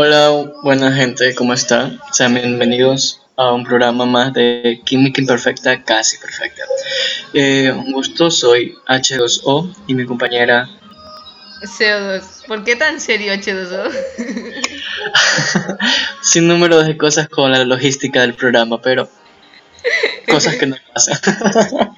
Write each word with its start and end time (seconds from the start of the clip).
Hola, 0.00 0.30
buena 0.62 0.92
gente, 0.92 1.34
¿cómo 1.34 1.54
están? 1.54 2.00
Sean 2.12 2.32
bienvenidos 2.32 3.20
a 3.34 3.52
un 3.52 3.64
programa 3.64 4.06
más 4.06 4.32
de 4.32 4.80
Química 4.84 5.20
Imperfecta, 5.20 5.82
casi 5.82 6.18
perfecta. 6.18 6.62
Eh, 7.34 7.72
un 7.72 7.90
gusto, 7.90 8.30
soy 8.30 8.76
H2O 8.86 9.74
y 9.88 9.94
mi 9.94 10.06
compañera 10.06 10.68
CO2. 11.62 12.46
¿Por 12.46 12.62
qué 12.62 12.76
tan 12.76 13.00
serio 13.00 13.32
H2O? 13.32 13.90
sin 16.22 16.46
número 16.46 16.80
de 16.80 16.96
cosas 16.96 17.28
con 17.28 17.50
la 17.50 17.64
logística 17.64 18.20
del 18.20 18.34
programa, 18.34 18.80
pero 18.80 19.10
cosas 20.28 20.54
que 20.54 20.66
no 20.66 20.76
pasan 20.94 21.18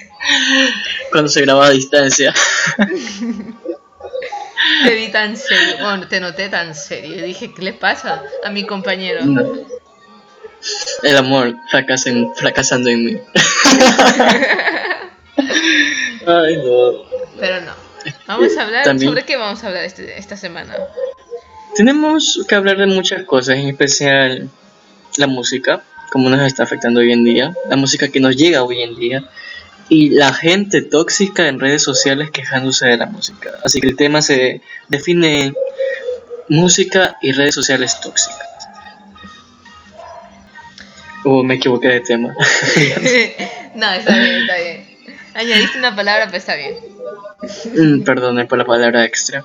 cuando 1.13 1.29
se 1.29 1.43
graba 1.43 1.67
a 1.67 1.71
distancia. 1.71 2.33
Te 4.85 4.95
vi 4.95 5.09
tan 5.09 5.37
serio, 5.37 5.77
bueno, 5.81 6.07
te 6.09 6.21
noté 6.21 6.49
tan 6.49 6.75
serio. 6.75 7.15
Y 7.17 7.23
dije, 7.23 7.53
¿qué 7.55 7.63
le 7.63 7.73
pasa 7.73 8.23
a 8.45 8.51
mi 8.51 8.65
compañero? 8.65 9.25
No. 9.25 9.43
El 11.03 11.17
amor 11.17 11.55
fracasa 11.71 12.11
en- 12.11 12.35
fracasando 12.35 12.91
en 12.91 13.05
mí. 13.05 13.17
Ay, 16.27 16.57
no. 16.59 17.05
Pero 17.39 17.61
no. 17.63 17.73
Vamos 18.27 18.57
a 18.57 18.63
hablar, 18.63 18.85
También- 18.85 19.11
¿sobre 19.11 19.25
qué 19.25 19.37
vamos 19.37 19.63
a 19.65 19.69
hablar 19.69 19.85
este- 19.85 20.19
esta 20.19 20.37
semana? 20.37 20.75
Tenemos 21.77 22.45
que 22.49 22.55
hablar 22.55 22.77
de 22.79 22.87
muchas 22.87 23.25
cosas, 23.25 23.57
en 23.57 23.69
especial 23.69 24.49
la 25.17 25.27
música, 25.27 25.83
cómo 26.13 26.29
nos 26.29 26.41
está 26.47 26.63
afectando 26.65 27.01
hoy 27.01 27.13
en 27.13 27.25
día, 27.25 27.55
la 27.69 27.77
música 27.77 28.09
que 28.09 28.21
nos 28.21 28.37
llega 28.37 28.63
hoy 28.63 28.83
en 28.83 28.97
día 28.97 29.25
y 29.91 30.11
la 30.11 30.33
gente 30.33 30.83
tóxica 30.83 31.49
en 31.49 31.59
redes 31.59 31.83
sociales 31.83 32.31
quejándose 32.31 32.87
de 32.87 32.97
la 32.97 33.07
música. 33.07 33.51
Así 33.65 33.81
que 33.81 33.89
el 33.89 33.97
tema 33.97 34.23
se 34.23 34.63
define 34.89 35.53
música 36.49 37.19
y 37.21 37.33
redes 37.33 37.57
sociales 37.57 38.01
tóxicas. 38.01 38.39
O 41.25 41.43
me 41.43 41.55
equivoqué 41.57 41.89
de 41.89 42.01
tema. 42.01 42.29
no, 43.75 43.93
está 43.93 44.17
bien, 44.17 44.37
está 44.37 44.57
bien. 44.57 44.91
Añadiste 45.35 45.79
una 45.79 45.95
palabra, 45.95 46.27
pero 46.27 46.39
está 46.39 46.55
bien. 46.55 46.77
Mm, 47.75 48.05
Perdone 48.05 48.47
por 48.47 48.59
la 48.59 48.65
palabra 48.65 49.05
extra. 49.05 49.45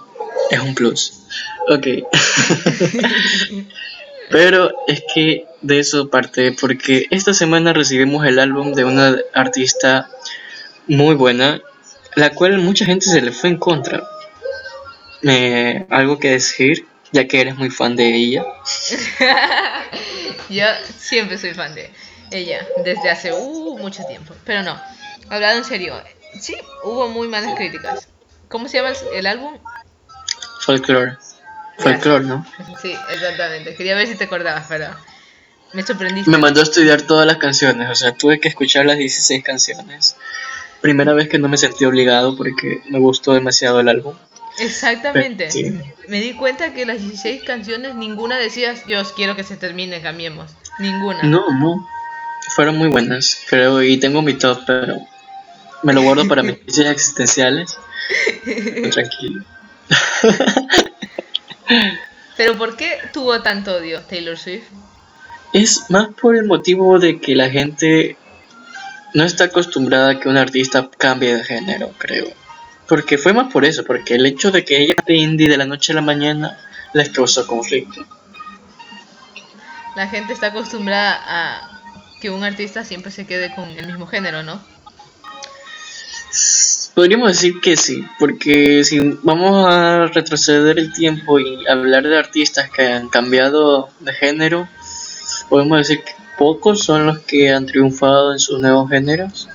Es 0.51 0.59
un 0.59 0.75
plus. 0.75 1.23
Ok. 1.69 1.87
Pero 4.29 4.71
es 4.87 5.03
que 5.13 5.45
de 5.65 5.79
eso 5.79 6.09
parte 6.09 6.51
porque 6.51 7.07
esta 7.09 7.33
semana 7.33 7.73
recibimos 7.73 8.25
el 8.25 8.37
álbum 8.39 8.73
de 8.73 8.85
una 8.85 9.17
artista 9.33 10.07
muy 10.87 11.15
buena, 11.15 11.59
la 12.15 12.29
cual 12.31 12.59
mucha 12.59 12.85
gente 12.85 13.07
se 13.07 13.21
le 13.21 13.31
fue 13.31 13.49
en 13.49 13.57
contra. 13.57 14.03
Eh, 15.23 15.87
algo 15.89 16.19
que 16.19 16.29
decir, 16.29 16.85
ya 17.11 17.27
que 17.27 17.41
eres 17.41 17.57
muy 17.57 17.71
fan 17.71 17.95
de 17.95 18.15
ella. 18.15 18.45
Yo 20.49 20.65
siempre 20.97 21.39
soy 21.39 21.55
fan 21.55 21.73
de 21.73 21.89
ella, 22.29 22.65
desde 22.83 23.09
hace 23.09 23.33
uh, 23.33 23.77
mucho 23.79 24.03
tiempo. 24.05 24.35
Pero 24.45 24.61
no, 24.61 24.79
hablando 25.29 25.57
en 25.57 25.65
serio, 25.65 25.95
sí, 26.39 26.55
hubo 26.83 27.07
muy 27.07 27.27
malas 27.27 27.55
críticas. 27.55 28.07
¿Cómo 28.49 28.67
se 28.67 28.77
llama 28.77 28.89
el, 28.89 28.97
el 29.15 29.25
álbum? 29.25 29.57
Folklore. 30.61 31.17
Folklore, 31.79 32.23
¿no? 32.23 32.45
Sí, 32.79 32.95
exactamente. 33.09 33.75
Quería 33.75 33.95
ver 33.95 34.07
si 34.07 34.15
te 34.15 34.25
acordabas, 34.25 34.67
pero 34.69 34.95
me 35.73 35.83
sorprendiste. 35.83 36.31
Me 36.31 36.37
mandó 36.37 36.59
a 36.59 36.63
estudiar 36.63 37.01
todas 37.01 37.27
las 37.27 37.37
canciones, 37.37 37.89
o 37.89 37.95
sea, 37.95 38.13
tuve 38.13 38.39
que 38.39 38.47
escuchar 38.47 38.85
las 38.85 38.97
16 38.97 39.43
canciones. 39.43 40.15
Primera 40.81 41.13
vez 41.13 41.29
que 41.29 41.39
no 41.39 41.47
me 41.47 41.57
sentí 41.57 41.85
obligado 41.85 42.35
porque 42.35 42.81
me 42.89 42.99
gustó 42.99 43.33
demasiado 43.33 43.79
el 43.79 43.89
álbum. 43.89 44.15
Exactamente. 44.59 45.51
Sí. 45.51 45.77
Me 46.07 46.21
di 46.21 46.33
cuenta 46.33 46.73
que 46.73 46.85
las 46.85 47.01
16 47.01 47.43
canciones, 47.43 47.95
ninguna 47.95 48.37
decías, 48.37 48.83
yo 48.87 49.01
quiero 49.15 49.35
que 49.35 49.43
se 49.43 49.57
termine, 49.57 50.01
cambiemos. 50.01 50.51
Ninguna. 50.79 51.23
No, 51.23 51.51
no. 51.51 51.87
Fueron 52.55 52.77
muy 52.77 52.89
buenas, 52.89 53.39
creo, 53.49 53.81
y 53.81 53.97
tengo 53.97 54.21
mi 54.21 54.35
top, 54.35 54.59
pero 54.67 54.97
me 55.83 55.93
lo 55.93 56.03
guardo 56.03 56.27
para 56.27 56.43
mis 56.43 56.57
crisis 56.59 56.85
existenciales. 56.85 57.75
Tranquilo. 58.91 59.43
Pero 62.37 62.57
¿por 62.57 62.75
qué 62.75 62.99
tuvo 63.13 63.41
tanto 63.41 63.75
odio 63.75 64.01
Taylor 64.01 64.37
Swift? 64.37 64.65
Es 65.55 65.89
más 65.89 66.09
por 66.21 66.35
el 66.35 66.43
motivo 66.43 66.99
de 66.99 67.21
que 67.21 67.33
la 67.33 67.49
gente 67.49 68.17
no 69.13 69.23
está 69.23 69.45
acostumbrada 69.45 70.09
a 70.09 70.19
que 70.19 70.27
un 70.27 70.35
artista 70.35 70.89
cambie 70.97 71.33
de 71.33 71.45
género, 71.45 71.93
creo. 71.97 72.27
Porque 72.89 73.17
fue 73.17 73.31
más 73.31 73.53
por 73.53 73.63
eso, 73.63 73.85
porque 73.85 74.15
el 74.15 74.25
hecho 74.25 74.51
de 74.51 74.65
que 74.65 74.81
ella 74.81 74.95
de 75.07 75.15
indie 75.15 75.47
de 75.47 75.55
la 75.55 75.63
noche 75.63 75.93
a 75.93 75.95
la 75.95 76.01
mañana 76.01 76.59
les 76.93 77.09
causó 77.09 77.47
conflicto. 77.47 78.05
La 79.95 80.09
gente 80.09 80.33
está 80.33 80.47
acostumbrada 80.47 81.21
a 81.25 81.81
que 82.19 82.29
un 82.29 82.43
artista 82.43 82.83
siempre 82.83 83.09
se 83.09 83.25
quede 83.25 83.55
con 83.55 83.69
el 83.69 83.87
mismo 83.87 84.07
género, 84.07 84.43
¿no? 84.43 84.61
Podríamos 86.95 87.29
decir 87.29 87.61
que 87.61 87.77
sí, 87.77 88.05
porque 88.19 88.83
si 88.83 88.99
vamos 89.23 89.73
a 89.73 90.07
retroceder 90.07 90.79
el 90.79 90.91
tiempo 90.91 91.39
y 91.39 91.65
hablar 91.65 92.03
de 92.03 92.17
artistas 92.17 92.69
que 92.69 92.87
han 92.87 93.07
cambiado 93.07 93.87
de 94.01 94.11
género, 94.11 94.67
podemos 95.49 95.77
decir 95.79 96.03
que 96.03 96.13
pocos 96.37 96.83
son 96.83 97.05
los 97.05 97.19
que 97.19 97.51
han 97.53 97.65
triunfado 97.65 98.33
en 98.33 98.39
sus 98.39 98.59
nuevos 98.61 98.89
géneros 98.89 99.47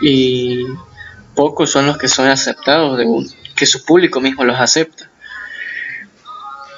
y 0.00 0.64
pocos 1.34 1.70
son 1.70 1.86
los 1.86 1.98
que 1.98 2.08
son 2.08 2.28
aceptados, 2.28 2.98
de 2.98 3.06
un- 3.06 3.30
que 3.54 3.66
su 3.66 3.84
público 3.84 4.20
mismo 4.20 4.44
los 4.44 4.58
acepta. 4.58 5.10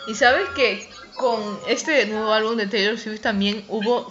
Y 0.07 0.15
sabes 0.15 0.49
que 0.57 0.89
con 1.17 1.59
este 1.69 2.07
nuevo 2.07 2.33
álbum 2.33 2.57
de 2.57 2.67
Taylor 2.67 2.99
Swift 2.99 3.21
también 3.21 3.65
hubo 3.69 4.09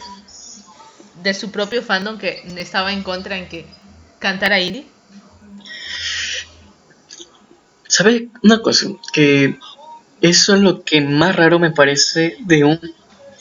de 1.22 1.34
su 1.34 1.52
propio 1.52 1.84
fandom 1.84 2.18
que 2.18 2.42
estaba 2.58 2.92
en 2.94 3.04
contra 3.04 3.38
en 3.38 3.48
que 3.50 3.68
cantara 4.20 4.60
indie. 4.60 4.88
¿Sabes 7.88 8.24
una 8.42 8.62
cosa? 8.62 8.88
Que 9.12 9.60
eso 10.22 10.56
es 10.56 10.62
lo 10.62 10.84
que 10.84 11.02
más 11.02 11.36
raro 11.36 11.60
me 11.60 11.72
parece 11.72 12.38
de 12.40 12.64
un 12.64 12.80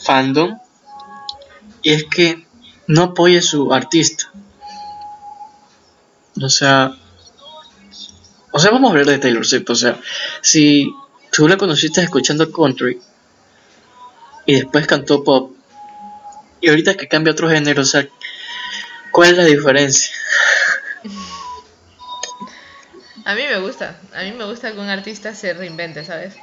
fandom. 0.03 0.57
Y 1.81 1.91
es 1.91 2.03
que 2.05 2.45
no 2.87 3.03
apoya 3.03 3.41
su 3.41 3.73
artista. 3.73 4.31
O 6.41 6.49
sea. 6.49 6.95
O 8.51 8.59
sea, 8.59 8.71
vamos 8.71 8.89
a 8.89 8.91
hablar 8.91 9.05
de 9.05 9.19
Taylor 9.19 9.45
Swift. 9.45 9.69
O 9.69 9.75
sea, 9.75 9.99
si 10.41 10.93
tú 11.31 11.47
la 11.47 11.57
conociste 11.57 12.01
escuchando 12.01 12.51
country 12.51 12.99
y 14.45 14.55
después 14.55 14.85
cantó 14.87 15.23
pop 15.23 15.51
y 16.61 16.69
ahorita 16.69 16.95
que 16.95 17.07
cambia 17.07 17.33
otro 17.33 17.49
género, 17.49 17.81
o 17.81 17.85
sea, 17.85 18.07
¿cuál 19.11 19.31
es 19.31 19.37
la 19.37 19.45
diferencia? 19.45 20.13
A 23.23 23.35
mí 23.35 23.43
me 23.43 23.59
gusta, 23.59 23.99
a 24.15 24.23
mí 24.23 24.31
me 24.31 24.45
gusta 24.45 24.71
que 24.71 24.79
un 24.79 24.89
artista 24.89 25.35
se 25.35 25.53
reinvente, 25.53 26.03
¿sabes? 26.03 26.33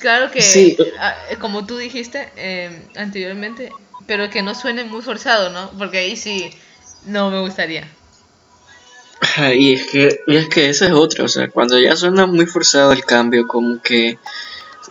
Claro 0.00 0.30
que, 0.30 0.40
Sí. 0.40 0.76
ah, 0.98 1.14
como 1.40 1.66
tú 1.66 1.76
dijiste 1.76 2.30
eh, 2.36 2.86
anteriormente, 2.96 3.70
pero 4.06 4.30
que 4.30 4.42
no 4.42 4.54
suene 4.54 4.84
muy 4.84 5.02
forzado, 5.02 5.50
¿no? 5.50 5.70
Porque 5.78 5.98
ahí 5.98 6.16
sí 6.16 6.50
no 7.04 7.30
me 7.30 7.40
gustaría. 7.40 7.86
Y 9.54 9.74
es 9.74 9.86
que, 9.86 10.20
y 10.26 10.36
es 10.36 10.48
que 10.48 10.70
esa 10.70 10.86
es 10.86 10.92
otra, 10.92 11.24
o 11.24 11.28
sea, 11.28 11.48
cuando 11.48 11.78
ya 11.78 11.94
suena 11.94 12.26
muy 12.26 12.46
forzado 12.46 12.92
el 12.92 13.04
cambio, 13.04 13.46
como 13.46 13.80
que 13.82 14.18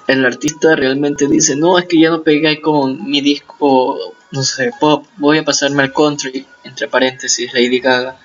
el 0.08 0.26
artista 0.26 0.76
realmente 0.76 1.28
dice, 1.28 1.56
no, 1.56 1.78
es 1.80 1.86
que 1.86 2.00
ya 2.00 2.12
no 2.12 2.22
pegué 2.22 2.62
con 2.62 3.04
mi 3.10 3.22
disco, 3.22 4.16
no 4.32 4.44
sé, 4.44 4.72
pop, 4.80 5.06
voy 5.18 5.40
a 5.40 5.44
pasarme 5.44 5.84
al 5.84 5.94
country, 5.94 6.46
entre 6.64 6.88
paréntesis, 6.88 7.52
Lady 7.54 7.80
Gaga. 7.80 8.20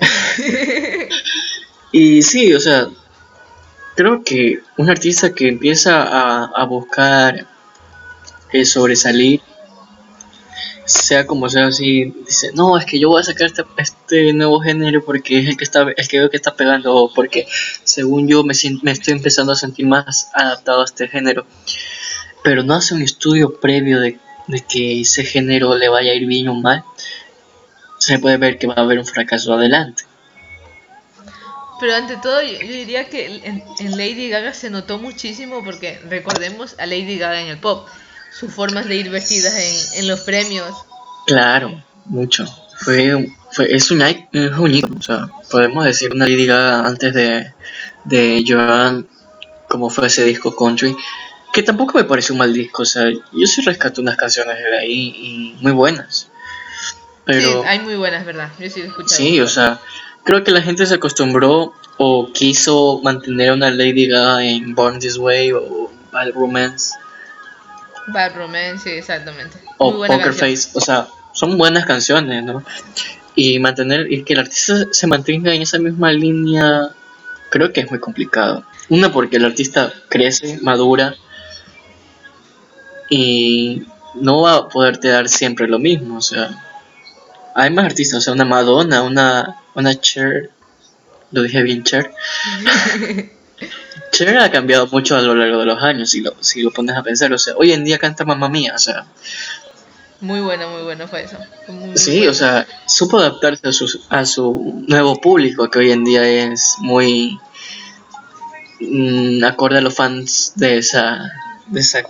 y 1.92 2.22
sí, 2.22 2.54
o 2.54 2.60
sea, 2.60 2.88
creo 3.94 4.22
que 4.22 4.60
un 4.76 4.90
artista 4.90 5.34
que 5.34 5.48
empieza 5.48 6.02
a, 6.02 6.44
a 6.44 6.64
buscar 6.64 7.46
eh, 8.52 8.64
sobresalir, 8.64 9.40
sea 10.86 11.26
como 11.26 11.48
sea 11.48 11.66
así, 11.66 12.12
dice, 12.26 12.50
no, 12.54 12.76
es 12.76 12.84
que 12.84 12.98
yo 12.98 13.08
voy 13.08 13.20
a 13.20 13.24
sacar 13.24 13.46
este, 13.46 13.64
este 13.78 14.32
nuevo 14.32 14.60
género 14.60 15.04
porque 15.04 15.38
es 15.38 15.48
el 15.48 15.56
que 15.56 15.64
está, 15.64 15.86
el 15.96 16.08
que 16.08 16.18
veo 16.18 16.30
que 16.30 16.36
está 16.36 16.54
pegando, 16.54 16.94
o 16.94 17.12
porque 17.12 17.46
según 17.84 18.28
yo 18.28 18.44
me, 18.44 18.54
me 18.82 18.90
estoy 18.90 19.14
empezando 19.14 19.52
a 19.52 19.56
sentir 19.56 19.86
más 19.86 20.30
adaptado 20.34 20.82
a 20.82 20.84
este 20.84 21.08
género. 21.08 21.46
Pero 22.42 22.62
no 22.62 22.74
hace 22.74 22.94
un 22.94 23.02
estudio 23.02 23.58
previo 23.58 24.00
de, 24.00 24.18
de 24.46 24.60
que 24.60 25.00
ese 25.00 25.24
género 25.24 25.76
le 25.76 25.88
vaya 25.88 26.12
a 26.12 26.14
ir 26.14 26.26
bien 26.26 26.48
o 26.48 26.54
mal, 26.54 26.84
se 27.98 28.18
puede 28.18 28.36
ver 28.36 28.58
que 28.58 28.66
va 28.66 28.74
a 28.74 28.80
haber 28.82 28.98
un 28.98 29.06
fracaso 29.06 29.54
adelante. 29.54 30.04
Pero 31.84 31.96
ante 31.96 32.16
todo, 32.16 32.40
yo, 32.40 32.58
yo 32.62 32.72
diría 32.72 33.10
que 33.10 33.26
en, 33.44 33.62
en 33.78 33.90
Lady 33.90 34.30
Gaga 34.30 34.54
se 34.54 34.70
notó 34.70 34.96
muchísimo 34.96 35.62
porque 35.62 36.00
recordemos 36.08 36.76
a 36.78 36.86
Lady 36.86 37.18
Gaga 37.18 37.42
en 37.42 37.48
el 37.48 37.58
pop, 37.58 37.86
sus 38.32 38.50
formas 38.54 38.88
de 38.88 38.96
ir 38.96 39.10
vestidas 39.10 39.52
en, 39.52 40.00
en 40.00 40.08
los 40.08 40.20
premios. 40.20 40.74
Claro, 41.26 41.84
mucho. 42.06 42.46
Fue, 42.78 43.30
fue 43.52 43.74
es 43.74 43.90
un, 43.90 44.00
es 44.00 44.24
un 44.32 44.74
ícono, 44.74 44.96
o 44.98 45.02
sea, 45.02 45.28
podemos 45.50 45.84
decir 45.84 46.14
una 46.14 46.26
Lady 46.26 46.46
Gaga 46.46 46.86
antes 46.86 47.12
de, 47.12 47.52
de 48.04 48.42
Joan 48.48 49.06
como 49.68 49.90
fue 49.90 50.06
ese 50.06 50.24
disco 50.24 50.56
country, 50.56 50.96
que 51.52 51.62
tampoco 51.62 51.98
me 51.98 52.04
parece 52.04 52.32
un 52.32 52.38
mal 52.38 52.54
disco, 52.54 52.80
o 52.80 52.86
sea, 52.86 53.10
yo 53.10 53.46
sí 53.46 53.60
rescato 53.60 54.00
unas 54.00 54.16
canciones 54.16 54.56
de 54.56 54.78
ahí 54.78 55.14
y 55.18 55.56
muy 55.60 55.72
buenas. 55.72 56.30
Pero, 57.26 57.62
sí, 57.62 57.68
hay 57.68 57.80
muy 57.80 57.96
buenas, 57.96 58.24
¿verdad? 58.24 58.50
Yo 58.58 58.70
sí 58.70 58.80
he 58.80 58.86
escuchado. 58.86 59.16
Sí, 59.16 59.38
o 59.42 59.48
sea, 59.48 59.78
creo 60.24 60.42
que 60.42 60.50
la 60.50 60.62
gente 60.62 60.86
se 60.86 60.94
acostumbró 60.94 61.74
o 61.96 62.32
quiso 62.32 63.00
mantener 63.02 63.52
una 63.52 63.70
Lady 63.70 64.08
Gaga 64.08 64.44
en 64.44 64.74
Born 64.74 64.98
This 64.98 65.16
Way 65.16 65.52
o 65.52 65.90
Bad 66.12 66.32
Romance. 66.32 66.94
Bad 68.08 68.34
Romance, 68.34 68.78
sí, 68.78 68.90
exactamente. 68.90 69.58
O 69.78 69.92
Poker 70.06 70.32
Face, 70.32 70.70
o 70.74 70.80
sea, 70.80 71.06
son 71.32 71.56
buenas 71.56 71.86
canciones, 71.86 72.42
¿no? 72.44 72.62
Y 73.36 73.58
mantener, 73.58 74.12
y 74.12 74.22
que 74.24 74.34
el 74.34 74.40
artista 74.40 74.86
se 74.90 75.06
mantenga 75.06 75.54
en 75.54 75.62
esa 75.62 75.78
misma 75.78 76.12
línea, 76.12 76.90
creo 77.50 77.72
que 77.72 77.80
es 77.80 77.90
muy 77.90 78.00
complicado. 78.00 78.64
Una 78.88 79.12
porque 79.12 79.36
el 79.36 79.44
artista 79.44 79.92
crece, 80.08 80.58
madura 80.62 81.14
y 83.08 83.82
no 84.14 84.42
va 84.42 84.54
a 84.56 84.68
poderte 84.68 85.08
dar 85.08 85.28
siempre 85.28 85.68
lo 85.68 85.78
mismo, 85.78 86.18
o 86.18 86.22
sea, 86.22 86.50
hay 87.54 87.70
más 87.70 87.86
artistas, 87.86 88.18
o 88.18 88.20
sea, 88.20 88.32
una 88.32 88.44
Madonna, 88.44 89.02
una, 89.02 89.56
una 89.74 89.98
Cher, 90.00 90.50
lo 91.32 91.42
dije 91.42 91.62
bien 91.62 91.82
Cher. 91.84 92.12
Cher 94.12 94.38
ha 94.38 94.50
cambiado 94.50 94.86
mucho 94.86 95.16
a 95.16 95.22
lo 95.22 95.34
largo 95.34 95.58
de 95.60 95.66
los 95.66 95.82
años, 95.82 96.10
si 96.10 96.20
lo, 96.20 96.34
si 96.40 96.62
lo 96.62 96.70
pones 96.70 96.96
a 96.96 97.02
pensar, 97.02 97.32
o 97.32 97.38
sea, 97.38 97.54
hoy 97.56 97.72
en 97.72 97.84
día 97.84 97.98
canta 97.98 98.24
Mamma 98.24 98.48
Mía, 98.48 98.74
o 98.74 98.78
sea. 98.78 99.06
Muy 100.20 100.40
bueno, 100.40 100.70
muy 100.70 100.82
bueno 100.82 101.06
fue 101.06 101.24
eso. 101.24 101.36
sí, 101.94 102.26
o 102.26 102.34
sea, 102.34 102.66
supo 102.86 103.18
adaptarse 103.18 103.68
a 103.68 103.72
su, 103.72 104.00
a 104.08 104.24
su 104.24 104.84
nuevo 104.88 105.20
público, 105.20 105.68
que 105.68 105.80
hoy 105.80 105.90
en 105.92 106.04
día 106.04 106.26
es 106.26 106.76
muy 106.78 107.38
mm, 108.80 109.44
acorde 109.44 109.78
a 109.78 109.82
los 109.82 109.94
fans 109.94 110.52
de 110.56 110.78
esa, 110.78 111.30
de 111.66 111.80
esa. 111.80 112.02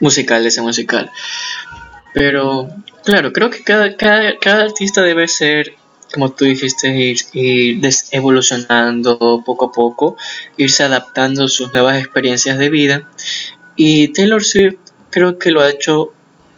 Musical, 0.00 0.42
de 0.42 0.48
ese 0.48 0.62
musical. 0.62 1.10
Pero, 2.14 2.68
claro, 3.04 3.32
creo 3.32 3.50
que 3.50 3.62
cada, 3.62 3.96
cada, 3.96 4.38
cada 4.38 4.64
artista 4.64 5.02
debe 5.02 5.28
ser, 5.28 5.74
como 6.12 6.32
tú 6.32 6.44
dijiste, 6.44 6.88
ir, 6.88 7.18
ir 7.32 7.80
evolucionando 8.10 9.42
poco 9.44 9.66
a 9.66 9.72
poco, 9.72 10.16
irse 10.56 10.82
adaptando 10.82 11.44
a 11.44 11.48
sus 11.48 11.72
nuevas 11.72 11.98
experiencias 11.98 12.58
de 12.58 12.70
vida. 12.70 13.10
Y 13.76 14.08
Taylor 14.08 14.42
Swift 14.42 14.78
creo 15.10 15.38
que 15.38 15.50
lo 15.50 15.60
ha 15.60 15.70
hecho 15.70 16.12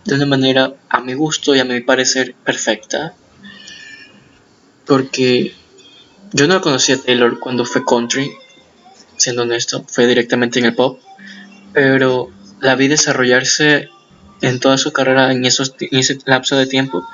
de 0.04 0.14
una 0.14 0.26
manera, 0.26 0.74
a 0.88 1.00
mi 1.00 1.14
gusto 1.14 1.54
y 1.54 1.60
a 1.60 1.64
mi 1.64 1.80
parecer, 1.80 2.34
perfecta. 2.44 3.14
Porque 4.86 5.54
yo 6.32 6.46
no 6.46 6.60
conocí 6.60 6.92
a 6.92 7.00
Taylor 7.00 7.38
cuando 7.38 7.64
fue 7.64 7.84
country, 7.84 8.32
siendo 9.16 9.42
honesto, 9.42 9.84
fue 9.88 10.06
directamente 10.06 10.58
en 10.58 10.66
el 10.66 10.74
pop. 10.74 11.00
Pero 11.72 12.30
la 12.60 12.74
vi 12.76 12.88
desarrollarse 12.88 13.88
en 14.40 14.58
toda 14.58 14.78
su 14.78 14.92
carrera 14.92 15.32
en, 15.32 15.44
esos, 15.44 15.74
ese 15.78 16.18
lapso 16.24 16.56
de 16.56 16.66
tiempo 16.66 17.04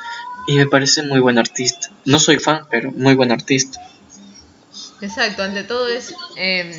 y 0.46 0.56
me 0.56 0.66
parece 0.66 1.02
muy 1.02 1.20
buen 1.20 1.38
artista. 1.38 1.90
No 2.04 2.18
soy 2.18 2.38
fan, 2.38 2.66
pero 2.70 2.92
muy 2.92 3.14
buen 3.14 3.32
artista. 3.32 3.80
Exacto, 5.00 5.42
ante 5.42 5.64
todo 5.64 5.88
es 5.88 6.14
em, 6.36 6.72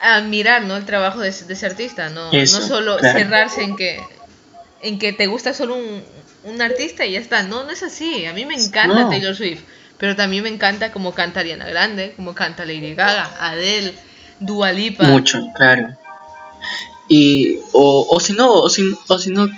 admirar 0.00 0.64
¿no? 0.64 0.76
el 0.76 0.84
trabajo 0.84 1.20
de, 1.20 1.28
ese 1.28 1.66
artista, 1.66 2.10
no, 2.10 2.32
no 2.32 2.46
solo 2.46 2.98
cerrarse 2.98 3.62
en 3.62 3.76
que, 3.76 4.00
en 4.82 4.98
que 4.98 5.12
te 5.12 5.26
gusta 5.26 5.54
solo 5.54 5.76
un, 5.76 6.02
un, 6.44 6.62
artista 6.62 7.06
y 7.06 7.12
ya 7.12 7.20
está. 7.20 7.42
No, 7.42 7.64
no 7.64 7.70
es 7.70 7.82
así. 7.82 8.26
A 8.26 8.32
mí 8.32 8.44
me 8.44 8.54
encanta 8.54 9.08
Taylor 9.08 9.34
Swift, 9.34 9.62
pero 9.98 10.16
también 10.16 10.42
me 10.42 10.48
encanta 10.48 10.92
como 10.92 11.14
canta 11.14 11.40
Ariana 11.40 11.66
Grande, 11.66 12.14
como 12.16 12.34
canta 12.34 12.64
Lady 12.64 12.94
Gaga, 12.94 13.36
Adele, 13.38 13.94
Dua 14.40 14.72
Lipa. 14.72 15.04
Mucho, 15.04 15.46
claro. 15.54 15.96
Y, 17.08 17.60
o, 17.72 18.06
o 18.10 18.18
si 18.20 18.32
no, 18.32 18.52
o 18.52 18.68
si, 18.68 18.96
o 19.06 19.18
si 19.18 19.30
no, 19.30 19.48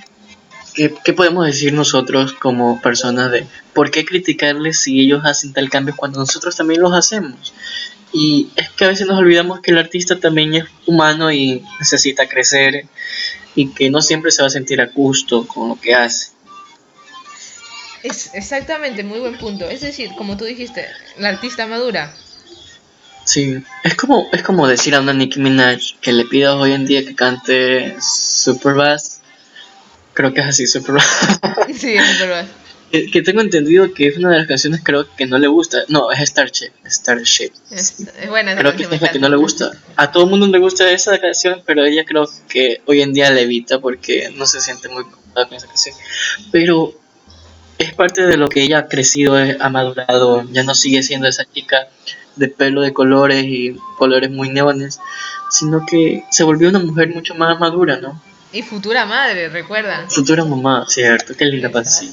¿qué, 0.79 0.95
¿qué, 1.05 1.13
podemos 1.13 1.45
decir 1.45 1.73
nosotros 1.73 2.33
como 2.35 2.81
personas 2.81 3.33
de 3.33 3.47
por 3.75 3.91
qué 3.91 4.05
criticarles 4.05 4.81
si 4.81 5.01
ellos 5.01 5.23
hacen 5.25 5.53
tal 5.53 5.69
cambio 5.69 5.97
cuando 5.97 6.21
nosotros 6.21 6.55
también 6.55 6.81
los 6.81 6.93
hacemos? 6.93 7.53
Y 8.13 8.49
es 8.55 8.71
que 8.71 8.85
a 8.85 8.89
veces 8.89 9.09
nos 9.09 9.19
olvidamos 9.19 9.61
que 9.61 9.73
el 9.73 9.79
artista 9.79 10.21
también 10.21 10.55
es 10.55 10.65
humano 10.87 11.33
y 11.33 11.65
necesita 11.81 12.29
crecer 12.29 12.87
y 13.57 13.71
que 13.73 13.91
no 13.91 14.01
siempre 14.01 14.31
se 14.31 14.43
va 14.43 14.47
a 14.47 14.51
sentir 14.51 14.81
a 14.81 14.87
gusto 14.87 15.47
con 15.47 15.69
lo 15.69 15.81
que 15.81 15.95
hace. 15.95 16.29
Es 18.05 18.31
exactamente, 18.33 19.03
muy 19.03 19.19
buen 19.19 19.37
punto. 19.37 19.69
Es 19.69 19.81
decir, 19.81 20.13
como 20.17 20.37
tú 20.37 20.45
dijiste, 20.45 20.87
la 21.19 21.31
artista 21.31 21.67
madura 21.67 22.15
Sí, 23.29 23.63
es 23.85 23.95
como, 23.95 24.27
es 24.33 24.43
como 24.43 24.67
decir 24.67 24.95
a 24.95 25.01
una 25.01 25.13
Nicki 25.13 25.39
Minaj 25.39 26.01
que 26.01 26.15
le 26.15 26.25
pidas 26.25 26.55
hoy 26.55 26.73
en 26.73 26.87
día 26.87 27.05
que 27.05 27.15
cante 27.15 27.95
Superbass. 28.01 29.18
Creo 30.19 30.35
que 30.35 30.41
es 30.41 30.49
así, 30.49 30.67
Superbass. 30.67 31.39
Sí, 31.73 31.97
Superbass. 31.97 32.47
que, 32.91 33.09
que, 33.09 33.23
tengo 33.23 33.41
entendido 33.41 33.95
que 33.95 34.09
es 34.09 34.17
una 34.17 34.31
de 34.31 34.39
las 34.39 34.49
canciones 34.49 34.81
creo 34.83 35.07
que 35.15 35.27
no 35.27 35.39
le 35.39 35.47
gusta. 35.47 35.85
No, 35.87 36.11
es 36.11 36.19
Starship. 36.19 36.73
Starship. 36.85 37.53
Es, 37.71 38.05
buena 38.29 38.57
creo 38.57 38.75
que 38.75 38.83
es 38.83 39.01
la 39.01 39.13
que 39.13 39.21
no 39.21 39.29
le 39.29 39.37
gusta. 39.37 39.71
A 39.95 40.11
todo 40.11 40.25
el 40.25 40.31
mundo 40.31 40.49
le 40.49 40.59
gusta 40.59 40.91
esa 40.91 41.17
canción, 41.21 41.63
pero 41.65 41.85
ella 41.85 42.05
creo 42.05 42.29
que 42.49 42.83
hoy 42.87 43.01
en 43.01 43.13
día 43.13 43.31
le 43.31 43.43
evita 43.43 43.79
porque 43.79 44.33
no 44.35 44.45
se 44.45 44.61
siente 44.61 44.89
muy 44.89 45.05
cómoda 45.05 45.47
con 45.47 45.57
esa 45.57 45.69
canción. 45.69 45.95
Pero 46.51 46.95
es 47.79 47.95
parte 47.95 48.23
de 48.23 48.37
lo 48.37 48.49
que 48.49 48.63
ella 48.63 48.79
ha 48.79 48.89
crecido, 48.89 49.37
ha 49.37 49.69
madurado, 49.69 50.43
ya 50.51 50.65
no 50.65 50.75
sigue 50.75 51.05
siendo 51.05 51.29
esa 51.29 51.45
chica 51.45 51.87
de 52.35 52.49
pelo 52.49 52.81
de 52.81 52.93
colores 52.93 53.45
y 53.45 53.77
colores 53.97 54.33
muy 54.33 54.49
neones, 54.49 54.99
sino 55.49 55.87
que 55.87 56.25
se 56.33 56.43
volvió 56.43 56.71
una 56.71 56.81
mujer 56.81 57.15
mucho 57.15 57.37
más 57.37 57.57
madura, 57.61 57.99
¿no? 57.99 58.21
Y 58.53 58.63
futura 58.63 59.05
madre, 59.05 59.49
recuerda. 59.49 60.07
Futura 60.09 60.45
mamá, 60.45 60.87
cierto, 60.89 61.35
qué 61.37 61.45
linda 61.45 61.71
pasa. 61.71 62.05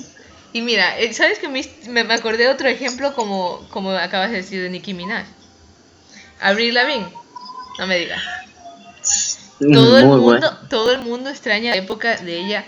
Y 0.51 0.61
mira, 0.61 0.97
eh, 0.99 1.13
¿sabes 1.13 1.39
que 1.39 1.47
me, 1.47 1.61
me 1.89 2.13
acordé 2.13 2.43
de 2.43 2.49
otro 2.49 2.67
ejemplo 2.67 3.13
como, 3.13 3.67
como 3.69 3.91
acabas 3.91 4.31
de 4.31 4.37
decir 4.37 4.61
de 4.61 4.69
Nicki 4.69 4.93
Minaj? 4.93 5.25
Abril 6.41 6.73
Lavigne, 6.73 7.07
no 7.79 7.87
me 7.87 7.97
digas. 7.97 8.21
Todo 9.59 9.97
el, 9.97 10.05
mundo, 10.05 10.57
todo 10.69 10.91
el 10.91 11.01
mundo 11.01 11.29
extraña 11.29 11.71
la 11.71 11.77
época 11.77 12.17
de 12.17 12.37
ella 12.37 12.65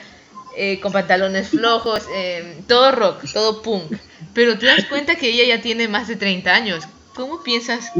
eh, 0.55 0.79
con 0.79 0.91
pantalones 0.91 1.49
flojos, 1.49 2.03
eh, 2.13 2.61
todo 2.67 2.91
rock, 2.91 3.25
todo 3.33 3.61
punk. 3.61 3.91
Pero 4.33 4.57
te 4.57 4.67
das 4.67 4.85
cuenta 4.85 5.15
que 5.15 5.29
ella 5.29 5.55
ya 5.55 5.61
tiene 5.61 5.87
más 5.87 6.07
de 6.07 6.15
30 6.15 6.53
años. 6.53 6.83
¿Cómo 7.13 7.43
piensas 7.43 7.91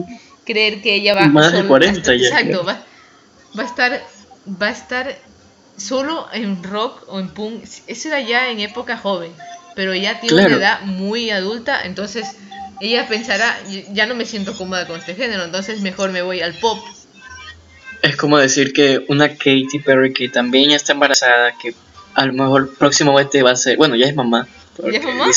creer 0.45 0.81
que 0.81 0.95
ella 0.95 1.13
va 1.13 1.27
más 1.27 1.51
de 1.51 1.65
40 1.65 2.15
ya, 2.15 2.27
Exacto, 2.27 2.63
va, 2.63 2.83
va, 3.57 3.63
a 3.63 3.65
estar 3.65 4.03
va 4.61 4.67
a 4.67 4.71
estar 4.71 5.17
solo 5.77 6.27
en 6.33 6.63
rock 6.63 7.03
o 7.07 7.19
en 7.19 7.29
punk. 7.29 7.63
Eso 7.87 8.07
era 8.09 8.19
ya 8.19 8.49
en 8.49 8.59
época 8.59 8.97
joven, 8.97 9.31
pero 9.75 9.93
ya 9.95 10.19
tiene 10.19 10.45
una 10.45 10.55
edad 10.55 10.81
muy 10.81 11.29
adulta, 11.29 11.83
entonces 11.83 12.27
ella 12.79 13.07
pensará, 13.07 13.57
ya 13.91 14.05
no 14.05 14.15
me 14.15 14.25
siento 14.25 14.53
cómoda 14.55 14.85
con 14.87 14.99
este 14.99 15.15
género, 15.15 15.43
entonces 15.43 15.81
mejor 15.81 16.11
me 16.11 16.21
voy 16.21 16.41
al 16.41 16.53
pop. 16.53 16.79
Es 18.03 18.15
como 18.15 18.37
decir 18.37 18.73
que 18.73 19.03
una 19.07 19.29
Katy 19.29 19.79
Perry 19.83 20.13
que 20.13 20.29
también 20.29 20.69
ya 20.69 20.75
está 20.75 20.93
embarazada, 20.93 21.53
que 21.61 21.73
a 22.13 22.25
lo 22.25 22.33
mejor 22.33 22.75
próximamente 22.75 23.41
va 23.41 23.51
a 23.51 23.55
ser, 23.55 23.77
bueno, 23.77 23.95
ya 23.95 24.07
es 24.07 24.15
mamá. 24.15 24.47
¿Ya 24.83 24.99
es 24.99 25.03
mamá? 25.03 25.31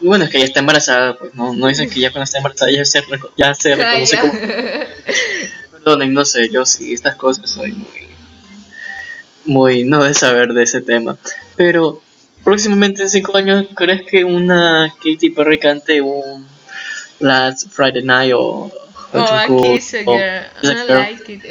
bueno, 0.00 0.24
es 0.24 0.30
que 0.30 0.38
ella 0.38 0.46
está 0.46 0.60
embarazada, 0.60 1.18
pues 1.18 1.34
no, 1.34 1.54
no 1.54 1.66
dicen 1.66 1.90
que 1.90 2.00
ya 2.00 2.10
cuando 2.10 2.24
está 2.24 2.38
embarazada 2.38 2.70
ya 2.70 2.84
se, 2.84 3.02
ya 3.36 3.54
se 3.54 3.74
reconoce 3.74 4.18
como... 4.18 4.32
Perdonen, 5.72 6.14
no 6.14 6.24
sé, 6.24 6.48
yo 6.48 6.64
sí, 6.64 6.92
estas 6.92 7.16
cosas 7.16 7.48
soy 7.50 7.72
muy... 7.72 8.05
Muy, 9.46 9.84
no 9.84 10.04
de 10.04 10.14
saber 10.14 10.52
de 10.52 10.64
ese 10.64 10.80
tema. 10.80 11.16
Pero 11.56 12.02
próximamente 12.44 13.02
en 13.02 13.10
cinco 13.10 13.36
años, 13.36 13.66
¿crees 13.74 14.02
que 14.02 14.24
una 14.24 14.92
Katy 14.96 15.30
Perry 15.30 15.58
cante 15.58 16.00
un 16.00 16.46
Last 17.20 17.68
Friday 17.70 18.02
Night 18.02 18.32
o... 18.34 18.70
Oh, 19.12 19.18
aquí 19.18 19.52
o, 20.04 20.18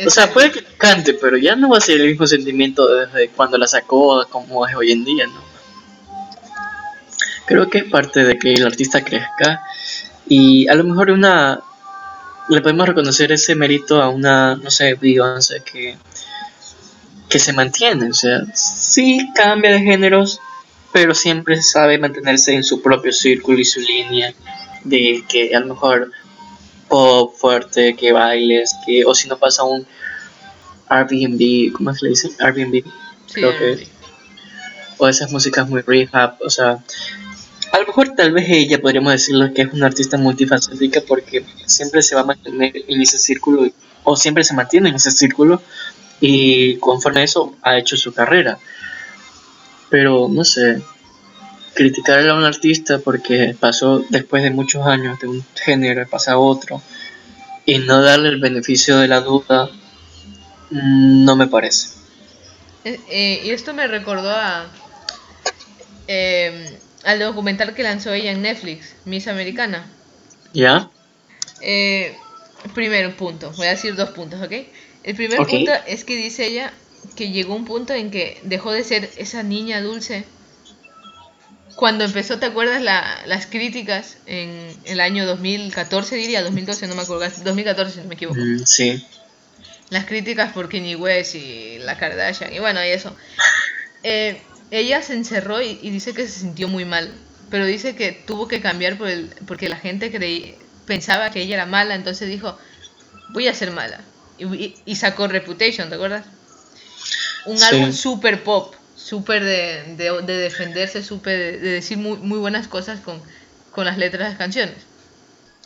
o 0.06 0.10
sea, 0.10 0.32
puede 0.32 0.52
que 0.52 0.64
cante, 0.78 1.14
pero 1.14 1.38
ya 1.38 1.56
no 1.56 1.70
va 1.70 1.78
a 1.78 1.82
ser 1.82 2.02
el 2.02 2.08
mismo 2.10 2.28
sentimiento 2.28 2.86
desde 2.94 3.30
cuando 3.30 3.58
la 3.58 3.66
sacó 3.66 4.28
como 4.30 4.68
es 4.68 4.76
hoy 4.76 4.92
en 4.92 5.06
día, 5.06 5.26
¿no? 5.26 5.56
creo 7.46 7.70
que 7.70 7.80
es 7.80 7.84
parte 7.86 8.24
de 8.24 8.38
que 8.38 8.54
el 8.54 8.66
artista 8.66 9.04
crezca 9.04 9.62
y 10.28 10.68
a 10.68 10.76
lo 10.76 10.84
mejor 10.84 11.12
una 11.12 11.62
le 12.50 12.62
podemos 12.62 12.88
reconocer 12.88 13.32
ese 13.32 13.56
mérito 13.56 14.02
a 14.02 14.10
una, 14.10 14.56
no 14.56 14.70
sé, 14.70 14.94
Beyoncé 14.96 15.64
que, 15.64 15.98
que 17.30 17.40
se 17.40 17.54
mantiene, 17.54 18.10
o 18.10 18.14
sea, 18.14 18.42
sí 18.54 19.30
cambia 19.36 19.72
de 19.72 19.80
géneros, 19.80 20.40
pero 20.94 21.14
siempre 21.14 21.62
sabe 21.62 21.98
mantenerse 21.98 22.54
en 22.54 22.64
su 22.64 22.82
propio 22.82 23.12
círculo 23.12 23.60
y 23.60 23.66
su 23.66 23.80
línea 23.80 24.34
de 24.84 25.24
que 25.28 25.56
a 25.56 25.60
lo 25.60 25.74
mejor 25.74 26.12
pop 26.88 27.34
fuerte, 27.36 27.96
que 27.96 28.12
bailes, 28.12 28.76
que 28.86 29.04
o 29.06 29.16
si 29.16 29.28
no 29.28 29.38
pasa 29.38 29.64
un 29.64 29.86
Airbnb, 30.88 31.74
¿cómo 31.74 31.94
se 31.94 32.06
le 32.06 32.10
dice? 32.12 32.30
Airbnb, 32.40 32.84
creo 33.34 33.58
que 33.58 33.88
o 34.98 35.08
esas 35.08 35.32
músicas 35.32 35.68
muy 35.68 35.82
rehab, 35.82 36.38
o 36.42 36.50
sea, 36.50 36.80
a 37.72 37.80
lo 37.80 37.88
mejor 37.88 38.14
tal 38.16 38.32
vez 38.32 38.46
ella 38.48 38.80
podríamos 38.80 39.12
decirlo 39.12 39.54
que 39.54 39.64
es 39.64 39.74
una 39.74 39.88
artista 39.88 40.18
multifacética 40.18 41.02
porque 41.06 41.46
siempre 41.66 42.02
se 42.02 42.16
va 42.16 42.22
a 42.22 42.26
mantener 42.26 42.72
en 42.88 43.02
ese 43.02 43.18
círculo 43.18 43.70
o 44.04 44.16
siempre 44.16 44.44
se 44.44 44.54
mantiene 44.54 44.90
en 44.90 44.96
ese 44.96 45.12
círculo 45.12 45.62
y 46.20 46.78
conforme 46.78 47.22
a 47.22 47.24
eso 47.24 47.56
ha 47.62 47.78
hecho 47.78 47.98
su 47.98 48.14
carrera. 48.14 48.58
Pero 49.90 50.28
no 50.30 50.44
sé, 50.44 50.82
criticar 51.76 52.28
a 52.28 52.34
un 52.34 52.44
artista 52.44 53.00
porque 53.00 53.56
pasó 53.60 54.04
después 54.10 54.42
de 54.42 54.50
muchos 54.50 54.86
años 54.88 55.20
de 55.20 55.28
un 55.28 55.46
género 55.54 56.08
pasa 56.08 56.34
a 56.34 56.38
otro 56.40 56.82
y 57.66 57.80
no 57.80 58.02
darle 58.02 58.30
el 58.30 58.40
beneficio 58.40 58.98
de 58.98 59.08
la 59.08 59.22
duda 59.22 59.70
no 60.72 61.36
me 61.36 61.48
parece. 61.48 61.90
Eh, 62.86 63.00
eh, 63.10 63.42
y 63.44 63.50
esto 63.52 63.74
me 63.74 63.88
recordó 63.88 64.32
a 64.32 64.68
eh, 66.08 66.80
al 67.04 67.20
documental 67.20 67.74
que 67.74 67.84
lanzó 67.84 68.14
ella 68.14 68.32
en 68.32 68.42
Netflix, 68.42 68.96
Miss 69.06 69.28
Americana. 69.28 69.86
¿Ya? 70.54 70.90
primero 72.74 73.16
punto, 73.16 73.52
voy 73.58 73.68
a 73.68 73.72
decir 73.72 73.96
dos 73.96 74.10
puntos, 74.10 74.42
¿ok? 74.42 74.52
El 75.06 75.16
primer 75.16 75.46
punto 75.46 75.72
es 75.86 76.04
que 76.04 76.16
dice 76.16 76.48
ella 76.48 76.74
que 77.16 77.30
llegó 77.30 77.54
un 77.54 77.66
punto 77.66 77.94
en 77.94 78.10
que 78.10 78.42
dejó 78.44 78.72
de 78.72 78.84
ser 78.84 79.12
esa 79.18 79.44
niña 79.44 79.80
dulce. 79.80 80.26
Cuando 81.76 82.04
empezó, 82.04 82.40
¿te 82.40 82.48
acuerdas 82.48 82.82
las 82.82 83.46
críticas 83.46 84.18
en 84.26 84.76
el 84.86 85.00
año 85.00 85.28
2014, 85.28 86.16
diría, 86.16 86.42
2012, 86.42 86.88
no 86.88 86.96
me 86.96 87.04
acuerdo, 87.04 87.30
2014 87.44 87.94
si 87.94 88.00
no 88.00 88.08
me 88.08 88.16
equivoco? 88.16 88.40
Mm, 88.40 88.66
sí. 88.66 89.06
Las 89.92 90.06
críticas 90.06 90.54
por 90.54 90.70
Kanye 90.70 90.96
West 90.96 91.36
y 91.36 91.78
la 91.80 92.00
Kardashian, 92.00 92.52
y 92.52 92.58
bueno, 92.58 92.84
y 92.84 92.88
eso. 92.88 93.16
Eh, 94.02 94.42
ella 94.72 95.04
se 95.04 95.14
encerró 95.14 95.62
y, 95.62 95.76
dice 95.76 96.16
que 96.16 96.28
se 96.28 96.40
sintió 96.40 96.68
muy 96.68 96.86
mal, 96.86 97.14
pero 97.52 97.68
dice 97.68 97.96
que 97.96 98.12
tuvo 98.12 98.48
que 98.48 98.60
cambiar 98.60 98.98
por 98.98 99.10
el, 99.10 99.30
porque 99.46 99.70
la 99.70 99.78
gente 99.78 100.12
creí, 100.12 100.56
pensaba 100.88 101.30
que 101.30 101.42
ella 101.42 101.58
era 101.58 101.66
mala, 101.68 101.94
entonces 101.94 102.28
dijo, 102.28 102.58
voy 103.34 103.48
a 103.48 103.54
ser 103.54 103.70
mala. 103.70 104.02
Y, 104.38 104.96
sacó 104.96 105.28
Reputation, 105.28 105.90
¿te 105.90 105.96
acuerdas? 105.96 106.26
Un 107.46 107.62
álbum 107.64 107.94
super 107.94 108.44
pop, 108.44 108.74
súper 108.96 109.44
de, 109.44 109.96
de, 109.96 110.38
defenderse, 110.38 111.04
súper 111.04 111.62
de, 111.62 111.72
decir 111.72 111.98
muy, 111.98 112.18
muy 112.18 112.40
buenas 112.40 112.68
cosas 112.68 113.00
con, 113.00 113.22
con 113.72 113.86
las 113.86 113.98
letras 113.98 114.24
de 114.24 114.30
las 114.30 114.38
canciones. 114.38 114.76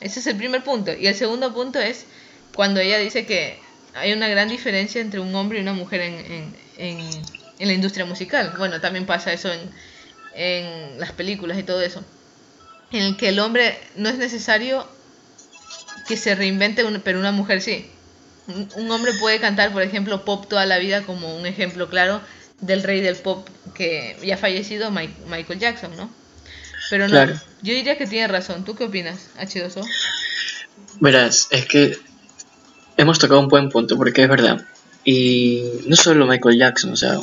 Ese 0.01 0.19
es 0.19 0.27
el 0.27 0.37
primer 0.37 0.63
punto. 0.63 0.93
Y 0.93 1.07
el 1.07 1.15
segundo 1.15 1.53
punto 1.53 1.79
es 1.79 2.05
cuando 2.53 2.79
ella 2.79 2.99
dice 2.99 3.25
que 3.25 3.59
hay 3.95 4.13
una 4.13 4.27
gran 4.27 4.49
diferencia 4.49 5.01
entre 5.01 5.19
un 5.19 5.33
hombre 5.33 5.59
y 5.59 5.61
una 5.61 5.73
mujer 5.73 6.01
en, 6.01 6.53
en, 6.77 7.09
en, 7.57 7.67
la 7.67 7.73
industria 7.73 8.05
musical. 8.05 8.53
Bueno, 8.57 8.79
también 8.81 9.05
pasa 9.05 9.33
eso 9.33 9.51
en, 9.51 9.61
en 10.35 10.99
las 10.99 11.11
películas 11.11 11.57
y 11.57 11.63
todo 11.63 11.81
eso. 11.81 12.03
En 12.91 13.01
el 13.01 13.17
que 13.17 13.29
el 13.29 13.39
hombre 13.39 13.77
no 13.95 14.09
es 14.09 14.17
necesario 14.17 14.87
que 16.07 16.17
se 16.17 16.35
reinvente, 16.35 16.83
pero 17.03 17.19
una 17.19 17.31
mujer 17.31 17.61
sí 17.61 17.89
un 18.75 18.91
hombre 18.91 19.11
puede 19.19 19.39
cantar, 19.39 19.71
por 19.71 19.81
ejemplo, 19.81 20.25
pop 20.25 20.47
toda 20.47 20.65
la 20.65 20.77
vida 20.79 21.03
como 21.03 21.35
un 21.35 21.45
ejemplo 21.45 21.89
claro 21.89 22.21
del 22.61 22.83
rey 22.83 23.01
del 23.01 23.15
pop 23.15 23.47
que 23.73 24.17
ya 24.23 24.35
ha 24.35 24.37
fallecido, 24.37 24.91
Michael 24.91 25.59
Jackson, 25.59 25.95
¿no? 25.95 26.09
Pero 26.89 27.07
no, 27.07 27.25
yo 27.61 27.73
diría 27.73 27.97
que 27.97 28.07
tiene 28.07 28.27
razón. 28.27 28.65
¿Tú 28.65 28.75
qué 28.75 28.85
opinas, 28.85 29.29
H2O? 29.39 29.87
Verás, 30.99 31.47
es 31.51 31.65
que 31.65 31.97
hemos 32.97 33.19
tocado 33.19 33.39
un 33.39 33.47
buen 33.47 33.69
punto 33.69 33.95
porque 33.95 34.23
es 34.23 34.29
verdad. 34.29 34.65
Y 35.05 35.63
no 35.85 35.95
solo 35.95 36.25
Michael 36.25 36.57
Jackson, 36.57 36.91
o 36.91 36.95
sea, 36.95 37.19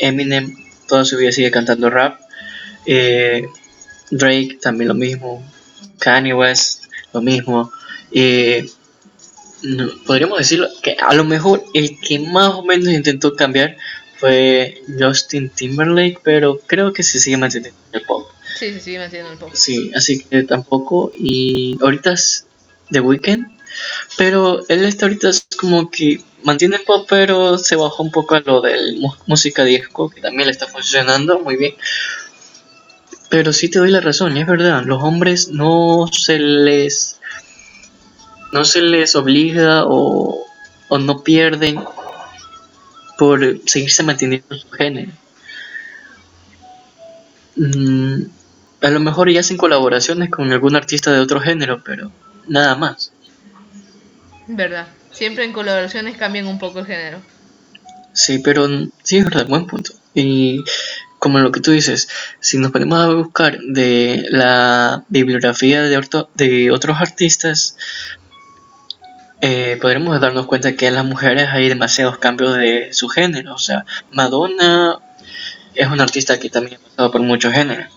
Eminem 0.00 0.54
toda 0.86 1.04
su 1.04 1.16
vida 1.16 1.32
sigue 1.32 1.50
cantando 1.50 1.90
rap. 1.90 2.20
Eh, 2.84 3.46
Drake 4.10 4.58
también 4.60 4.88
lo 4.88 4.94
mismo. 4.94 5.42
Kanye 5.98 6.34
West 6.34 6.84
lo 7.12 7.22
mismo. 7.22 7.72
Eh, 8.12 8.68
podríamos 10.06 10.38
decirlo 10.38 10.68
que 10.82 10.96
a 11.00 11.14
lo 11.14 11.24
mejor 11.24 11.64
el 11.74 11.98
que 12.00 12.18
más 12.18 12.54
o 12.54 12.64
menos 12.64 12.88
intentó 12.88 13.34
cambiar 13.34 13.76
fue 14.16 14.82
Justin 14.98 15.50
Timberlake, 15.50 16.18
pero 16.22 16.60
creo 16.66 16.92
que 16.92 17.02
se 17.02 17.18
sigue 17.18 17.36
manteniendo 17.36 17.78
en 17.92 18.00
el 18.00 18.06
pop. 18.06 18.28
Sí, 18.58 18.72
se 18.72 18.80
sigue 18.80 18.98
manteniendo 18.98 19.32
en 19.32 19.38
el 19.38 19.44
pop. 19.44 19.50
Sí, 19.54 19.90
así 19.94 20.24
que 20.24 20.42
tampoco. 20.44 21.12
Y 21.16 21.76
ahorita 21.80 22.12
es 22.12 22.46
The 22.90 23.00
Weeknd, 23.00 23.46
pero 24.16 24.64
él 24.68 24.84
está 24.84 25.06
ahorita 25.06 25.28
es 25.28 25.46
como 25.58 25.90
que 25.90 26.20
mantiene 26.42 26.76
el 26.76 26.82
pop, 26.82 27.06
pero 27.08 27.58
se 27.58 27.76
bajó 27.76 28.02
un 28.02 28.10
poco 28.10 28.36
a 28.36 28.40
lo 28.40 28.60
de 28.60 28.76
música 29.26 29.64
disco, 29.64 30.08
que 30.08 30.20
también 30.20 30.46
le 30.46 30.52
está 30.52 30.66
funcionando 30.66 31.40
muy 31.40 31.56
bien. 31.56 31.74
Pero 33.28 33.52
sí 33.52 33.68
te 33.68 33.80
doy 33.80 33.90
la 33.90 34.00
razón, 34.00 34.36
y 34.36 34.40
es 34.40 34.46
verdad, 34.46 34.84
los 34.84 35.02
hombres 35.02 35.48
no 35.48 36.06
se 36.12 36.38
les 36.38 37.15
no 38.56 38.64
se 38.64 38.80
les 38.80 39.14
obliga 39.16 39.82
o, 39.84 40.46
no 40.88 41.22
pierden 41.22 41.78
por 43.18 43.38
seguirse 43.66 44.02
manteniendo 44.02 44.56
su 44.56 44.70
género. 44.70 45.12
Mm, 47.56 48.22
a 48.80 48.90
lo 48.90 49.00
mejor 49.00 49.30
ya 49.30 49.40
hacen 49.40 49.58
colaboraciones 49.58 50.30
con 50.30 50.50
algún 50.50 50.74
artista 50.74 51.12
de 51.12 51.20
otro 51.20 51.38
género, 51.38 51.82
pero 51.84 52.10
nada 52.48 52.76
más. 52.76 53.12
Verdad, 54.46 54.86
siempre 55.12 55.44
en 55.44 55.52
colaboraciones 55.52 56.16
cambian 56.16 56.46
un 56.46 56.58
poco 56.58 56.78
el 56.78 56.86
género. 56.86 57.18
Sí, 58.14 58.38
pero 58.38 58.66
sí 59.02 59.18
es 59.18 59.24
verdad, 59.26 59.46
buen 59.46 59.66
punto. 59.66 59.92
Y 60.14 60.64
como 61.18 61.40
lo 61.40 61.52
que 61.52 61.60
tú 61.60 61.72
dices, 61.72 62.08
si 62.40 62.56
nos 62.56 62.70
ponemos 62.72 62.98
a 63.00 63.12
buscar 63.12 63.58
de 63.58 64.24
la 64.30 65.04
bibliografía 65.08 65.82
de, 65.82 66.00
de 66.34 66.70
otros 66.70 66.96
artistas, 66.98 67.76
eh, 69.40 69.78
podremos 69.80 70.18
darnos 70.20 70.46
cuenta 70.46 70.76
que 70.76 70.86
en 70.86 70.94
las 70.94 71.04
mujeres 71.04 71.48
hay 71.50 71.68
demasiados 71.68 72.18
cambios 72.18 72.56
de 72.56 72.92
su 72.92 73.08
género. 73.08 73.54
O 73.54 73.58
sea, 73.58 73.84
Madonna 74.10 74.98
es 75.74 75.88
una 75.88 76.04
artista 76.04 76.38
que 76.38 76.48
también 76.48 76.76
ha 76.80 76.88
pasado 76.88 77.10
por 77.10 77.20
muchos 77.22 77.52
géneros. 77.52 77.92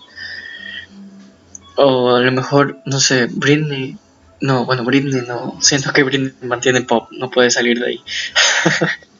O 1.76 2.16
a 2.16 2.20
lo 2.20 2.32
mejor, 2.32 2.80
no 2.84 3.00
sé, 3.00 3.26
Britney. 3.30 3.96
No, 4.40 4.66
bueno, 4.66 4.84
Britney 4.84 5.22
no. 5.26 5.58
Siento 5.60 5.92
que 5.92 6.02
Britney 6.02 6.32
mantiene 6.42 6.82
pop, 6.82 7.08
no 7.12 7.30
puede 7.30 7.50
salir 7.50 7.78
de 7.78 7.86
ahí. 7.86 8.04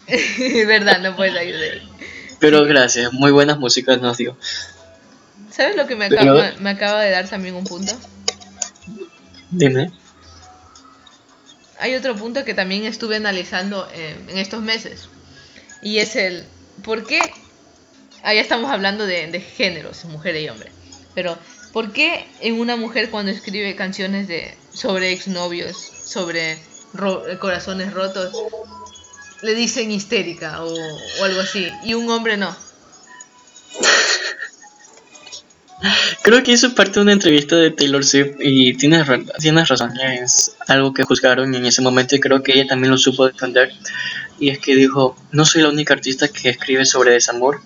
verdad, 0.67 1.01
no 1.01 1.17
puede 1.17 1.33
salir 1.33 1.57
de 1.57 1.71
ahí. 1.71 1.89
Pero 2.39 2.65
gracias, 2.65 3.13
muy 3.13 3.31
buenas 3.31 3.59
músicas 3.59 4.01
nos 4.01 4.19
dio. 4.19 4.37
¿Sabes 5.51 5.77
lo 5.77 5.87
que 5.87 5.97
me 5.97 6.07
acaba, 6.07 6.53
me 6.59 6.71
acaba 6.71 7.03
de 7.03 7.11
dar 7.11 7.29
también 7.29 7.55
un 7.55 7.65
punto? 7.65 7.95
Dime 9.51 9.91
hay 11.81 11.95
otro 11.95 12.15
punto 12.15 12.45
que 12.45 12.55
también 12.55 12.85
estuve 12.85 13.17
analizando 13.17 13.89
en 13.93 14.39
estos 14.39 14.63
meses. 14.63 15.09
Y 15.83 15.99
es 15.99 16.17
el 16.17 16.45
por 16.85 17.07
qué. 17.07 17.21
Ahí 18.23 18.39
estamos 18.39 18.71
hablando 18.71 19.07
de, 19.07 19.41
géneros, 19.41 20.05
mujer 20.05 20.37
y 20.37 20.49
hombre. 20.49 20.71
Pero, 21.15 21.39
¿por 21.73 21.93
qué 21.93 22.27
en 22.41 22.61
una 22.61 22.77
mujer 22.77 23.11
cuando 23.11 23.33
escribe 23.33 23.75
canciones 23.77 24.29
de 24.29 24.55
sobre 24.73 25.13
exnovios, 25.13 25.77
sobre 25.77 26.59
corazones 27.41 27.95
rotos, 27.95 28.37
le 29.43 29.55
dicen 29.55 29.91
histérica 29.91 30.63
o 30.63 31.25
algo 31.25 31.41
así? 31.41 31.69
Y 31.85 31.95
un 31.95 32.11
hombre 32.11 32.37
no. 32.37 32.55
Creo 36.23 36.43
que 36.43 36.53
es 36.53 36.65
parte 36.67 36.93
de 36.95 37.01
una 37.01 37.13
entrevista 37.13 37.57
de 37.57 37.71
Taylor 37.71 38.05
Swift 38.05 38.37
y 38.41 38.75
tienes, 38.75 39.07
tienes 39.39 39.69
razón, 39.69 39.93
es 39.99 40.55
algo 40.69 40.93
que 40.93 41.05
juzgaron 41.05 41.55
en 41.55 41.65
ese 41.65 41.81
momento 41.81 42.15
y 42.15 42.21
creo 42.21 42.43
que 42.43 42.53
ella 42.53 42.67
también 42.69 42.91
lo 42.91 42.99
supo 42.99 43.27
defender. 43.27 43.73
Y 44.39 44.51
es 44.51 44.59
que 44.59 44.77
dijo, 44.77 45.17
no 45.33 45.45
soy 45.45 45.63
la 45.63 45.69
única 45.69 45.95
artista 45.95 46.29
que 46.29 46.51
escribe 46.51 46.85
sobre 46.85 47.13
desamor. 47.13 47.61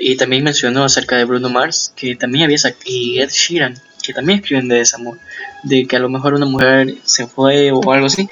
Y 0.00 0.16
también 0.16 0.44
mencionó 0.44 0.84
acerca 0.84 1.16
de 1.16 1.24
Bruno 1.24 1.50
Mars, 1.50 1.92
que 1.94 2.16
también 2.16 2.44
había 2.44 2.56
y 2.86 3.20
Ed 3.20 3.30
Sheeran, 3.30 3.78
que 4.02 4.14
también 4.14 4.38
escriben 4.38 4.68
de 4.68 4.76
desamor, 4.76 5.18
de 5.62 5.86
que 5.86 5.96
a 5.96 5.98
lo 5.98 6.08
mejor 6.08 6.34
una 6.34 6.46
mujer 6.46 6.94
se 7.04 7.26
fue 7.26 7.70
o 7.70 7.92
algo 7.92 8.06
así. 8.06 8.28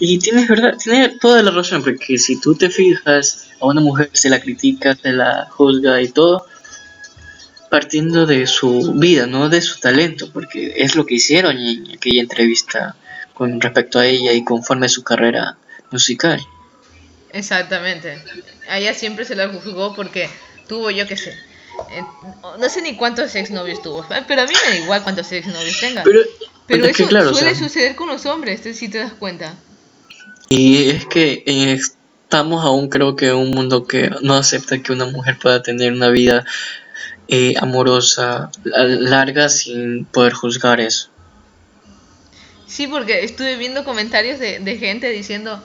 Y 0.00 0.18
tienes 0.18 0.48
verdad, 0.48 0.76
tiene 0.76 1.10
toda 1.20 1.42
la 1.42 1.50
razón, 1.50 1.82
porque 1.82 2.18
si 2.18 2.40
tú 2.40 2.54
te 2.54 2.68
fijas, 2.68 3.48
a 3.60 3.66
una 3.66 3.80
mujer 3.80 4.10
se 4.12 4.28
la 4.28 4.40
critica, 4.40 4.96
se 4.96 5.12
la 5.12 5.46
juzga 5.50 6.00
y 6.02 6.08
todo, 6.08 6.44
partiendo 7.68 8.26
de 8.26 8.46
su 8.46 8.92
vida, 8.94 9.26
no 9.26 9.48
de 9.48 9.60
su 9.60 9.78
talento, 9.80 10.30
porque 10.32 10.74
es 10.76 10.94
lo 10.96 11.06
que 11.06 11.14
hicieron 11.14 11.58
en 11.58 11.90
aquella 11.96 12.20
entrevista 12.20 12.96
con 13.34 13.60
respecto 13.60 13.98
a 13.98 14.06
ella 14.06 14.32
y 14.32 14.44
conforme 14.44 14.86
a 14.86 14.88
su 14.88 15.02
carrera 15.02 15.56
musical. 15.90 16.40
Exactamente. 17.32 18.22
A 18.68 18.78
ella 18.78 18.94
siempre 18.94 19.24
se 19.24 19.36
la 19.36 19.48
juzgó 19.48 19.94
porque 19.94 20.28
tuvo, 20.66 20.90
yo 20.90 21.06
qué 21.06 21.16
sé, 21.16 21.30
eh, 21.90 22.02
no 22.58 22.68
sé 22.68 22.82
ni 22.82 22.96
cuántos 22.96 23.34
exnovios 23.34 23.82
tuvo, 23.82 24.04
pero 24.26 24.42
a 24.42 24.46
mí 24.46 24.52
me 24.64 24.70
da 24.70 24.76
igual 24.76 25.02
cuántos 25.02 25.30
exnovios 25.32 25.78
tenga. 25.78 26.02
Pero, 26.02 26.20
pero 26.66 26.86
eso 26.86 27.34
suele 27.34 27.54
suceder 27.54 27.94
con 27.94 28.08
los 28.08 28.26
hombres, 28.26 28.60
si 28.76 28.88
te 28.88 28.98
das 28.98 29.12
cuenta. 29.12 29.54
Y 30.48 30.90
es 30.90 31.06
que 31.06 31.42
estamos 31.46 32.64
aún 32.64 32.88
creo 32.88 33.16
que 33.16 33.28
en 33.28 33.36
un 33.36 33.50
mundo 33.50 33.86
que 33.86 34.10
no 34.22 34.34
acepta 34.34 34.82
que 34.82 34.92
una 34.92 35.06
mujer 35.06 35.38
pueda 35.40 35.62
tener 35.62 35.92
una 35.92 36.08
vida 36.08 36.44
eh, 37.28 37.54
amorosa 37.60 38.50
larga 38.64 39.48
sin 39.48 40.04
poder 40.06 40.32
juzgar 40.32 40.80
eso. 40.80 41.10
Sí, 42.66 42.86
porque 42.86 43.24
estuve 43.24 43.56
viendo 43.56 43.84
comentarios 43.84 44.38
de, 44.38 44.58
de 44.60 44.78
gente 44.78 45.08
diciendo, 45.10 45.62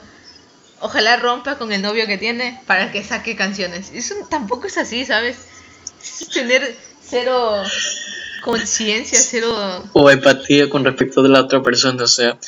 ojalá 0.80 1.16
rompa 1.16 1.56
con 1.58 1.72
el 1.72 1.82
novio 1.82 2.06
que 2.06 2.18
tiene 2.18 2.60
para 2.66 2.92
que 2.92 3.02
saque 3.02 3.36
canciones. 3.36 3.90
Eso 3.94 4.14
tampoco 4.30 4.66
es 4.66 4.78
así, 4.78 5.04
¿sabes? 5.04 5.36
Es 6.02 6.28
tener 6.28 6.76
cero 7.02 7.62
conciencia, 8.42 9.18
cero... 9.18 9.84
O 9.94 10.10
empatía 10.10 10.68
con 10.68 10.84
respecto 10.84 11.22
de 11.22 11.30
la 11.30 11.40
otra 11.40 11.62
persona, 11.62 12.04
o 12.04 12.06
sea, 12.06 12.38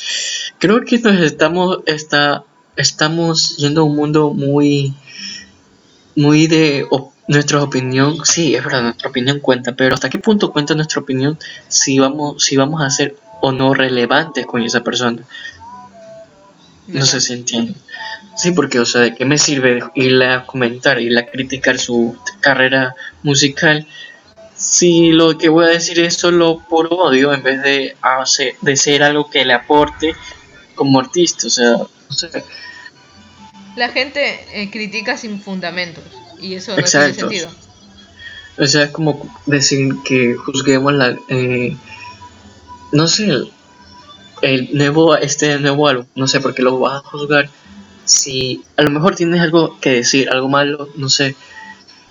creo 0.58 0.82
que 0.85 0.99
nos 0.99 1.20
estamos, 1.23 1.78
está, 1.87 2.44
estamos 2.76 3.56
yendo 3.56 3.80
a 3.80 3.85
un 3.85 3.96
mundo 3.96 4.30
muy, 4.30 4.94
muy 6.14 6.46
de 6.46 6.87
nuestra 7.28 7.62
opinión, 7.62 8.25
sí, 8.25 8.54
es 8.54 8.64
verdad, 8.64 8.83
nuestra 8.83 9.11
opinión 9.11 9.40
cuenta, 9.40 9.73
pero 9.73 9.95
¿hasta 9.95 10.09
qué 10.09 10.18
punto 10.18 10.52
cuenta 10.52 10.75
nuestra 10.75 11.00
opinión 11.00 11.38
si 11.68 11.99
vamos, 11.99 12.45
si 12.45 12.56
vamos 12.56 12.83
a 12.83 12.90
ser 12.90 13.16
o 13.40 13.52
no 13.52 13.75
relevantes 13.75 14.47
con 14.47 14.62
esa 14.62 14.83
persona? 14.83 15.23
No 16.87 17.04
sé 17.04 17.21
si 17.21 17.33
entiende. 17.33 17.75
Sí, 18.37 18.52
porque, 18.52 18.78
o 18.78 18.87
sea, 18.87 19.00
¿de 19.00 19.14
qué 19.14 19.25
me 19.25 19.38
sirve 19.38 19.83
irle 19.95 20.28
a 20.28 20.47
comentar, 20.47 21.00
irle 21.00 21.21
a 21.21 21.26
criticar 21.26 21.78
su 21.78 22.16
carrera 22.40 22.95
musical 23.23 23.87
si 24.54 25.11
lo 25.11 25.37
que 25.37 25.49
voy 25.49 25.66
a 25.66 25.71
decir 25.71 25.99
es 26.00 26.14
solo 26.14 26.62
por 26.68 26.88
odio 26.90 27.33
en 27.35 27.42
vez 27.42 27.62
de, 27.62 27.97
hacer, 28.00 28.54
de 28.61 28.76
ser 28.76 29.02
algo 29.02 29.28
que 29.28 29.45
le 29.45 29.52
aporte 29.52 30.14
como 30.75 31.00
artista? 31.00 31.49
O 31.49 31.50
sea, 31.50 31.73
no 31.73 31.88
sé. 32.16 32.45
La 33.75 33.88
gente 33.88 34.47
eh, 34.52 34.71
critica 34.71 35.16
sin 35.16 35.40
fundamentos 35.40 36.04
y 36.40 36.55
eso 36.55 36.76
no 36.76 36.83
tiene 36.83 37.14
sentido. 37.14 37.49
O 38.59 38.66
sea, 38.66 38.85
es 38.85 38.90
como 38.90 39.28
decir 39.47 39.95
que 40.05 40.35
juzguemos 40.35 40.93
la... 40.95 41.16
Eh, 41.28 41.76
no 42.93 43.07
sé, 43.07 43.28
el 44.43 44.69
nuevo, 44.73 45.16
este 45.16 45.59
nuevo 45.59 45.88
álbum, 45.88 46.07
no 46.14 46.26
sé 46.26 46.40
por 46.40 46.55
qué 46.55 46.62
lo 46.62 46.78
vas 46.78 47.05
a 47.05 47.09
juzgar. 47.09 47.50
Si 48.05 48.62
a 48.76 48.83
lo 48.83 48.90
mejor 48.90 49.16
tienes 49.16 49.40
algo 49.40 49.78
que 49.81 49.90
decir, 49.90 50.31
algo 50.31 50.49
malo, 50.49 50.88
no 50.95 51.09
sé, 51.09 51.37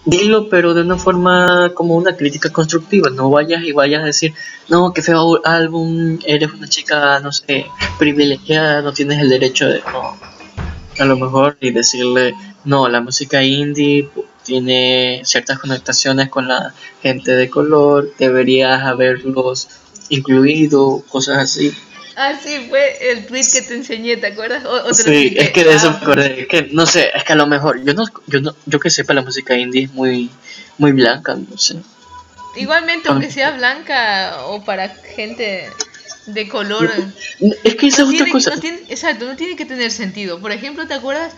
dilo, 0.05 0.49
pero 0.49 0.73
de 0.73 0.81
una 0.81 0.97
forma 0.97 1.71
como 1.73 1.95
una 1.95 2.15
crítica 2.15 2.51
constructiva. 2.51 3.09
No 3.09 3.29
vayas 3.29 3.63
y 3.63 3.71
vayas 3.71 4.03
a 4.03 4.05
decir, 4.05 4.33
no, 4.69 4.93
qué 4.93 5.01
feo 5.01 5.41
álbum, 5.45 6.19
eres 6.25 6.53
una 6.53 6.67
chica, 6.67 7.19
no 7.19 7.31
sé, 7.31 7.65
privilegiada, 7.97 8.81
no 8.81 8.93
tienes 8.93 9.19
el 9.19 9.29
derecho 9.29 9.67
de. 9.67 9.79
No. 9.79 10.34
A 10.97 11.05
lo 11.05 11.17
mejor 11.17 11.57
y 11.59 11.71
decirle, 11.71 12.33
no, 12.63 12.87
la 12.87 13.01
música 13.01 13.43
indie 13.43 14.09
tiene 14.43 15.21
ciertas 15.25 15.59
conectaciones 15.59 16.29
con 16.29 16.47
la 16.47 16.73
gente 17.01 17.31
de 17.31 17.49
color, 17.49 18.13
deberías 18.17 18.81
haberlos 18.81 19.67
incluido, 20.09 21.03
cosas 21.09 21.37
así. 21.37 21.73
Ah, 22.15 22.33
sí, 22.41 22.67
fue 22.69 23.11
el 23.11 23.25
tweet 23.25 23.45
que 23.51 23.61
te 23.61 23.73
enseñé, 23.73 24.15
¿te 24.15 24.27
acuerdas? 24.27 24.63
sí, 24.93 25.35
es 25.37 25.51
que 25.51 25.65
de 25.65 25.73
eso 25.73 25.91
me 25.91 25.97
acordé. 25.97 26.41
Es 26.41 26.47
que, 26.47 26.69
no 26.71 26.85
sé, 26.85 27.11
es 27.13 27.23
que 27.25 27.33
a 27.33 27.35
lo 27.35 27.45
mejor, 27.45 27.83
yo 27.83 27.93
no, 27.93 28.05
yo 28.27 28.39
no, 28.39 28.55
yo 28.65 28.79
que 28.79 28.89
sepa, 28.89 29.13
la 29.13 29.21
música 29.21 29.57
indie 29.57 29.83
es 29.83 29.91
muy, 29.91 30.29
muy 30.77 30.93
blanca, 30.93 31.35
no 31.35 31.57
sé. 31.57 31.75
Igualmente, 32.55 33.09
aunque 33.09 33.29
sea 33.31 33.51
blanca 33.51 34.45
o 34.45 34.63
para 34.63 34.87
gente 34.87 35.69
de 36.25 36.47
color. 36.47 36.91
Es 37.63 37.75
que 37.75 37.87
esa 37.87 38.03
es 38.03 38.09
otra 38.09 38.31
cosa. 38.31 38.53
exacto, 38.89 39.25
no 39.25 39.35
tiene 39.35 39.55
que 39.55 39.65
tener 39.65 39.91
sentido. 39.91 40.39
Por 40.39 40.51
ejemplo, 40.51 40.87
¿te 40.87 40.93
acuerdas? 40.93 41.33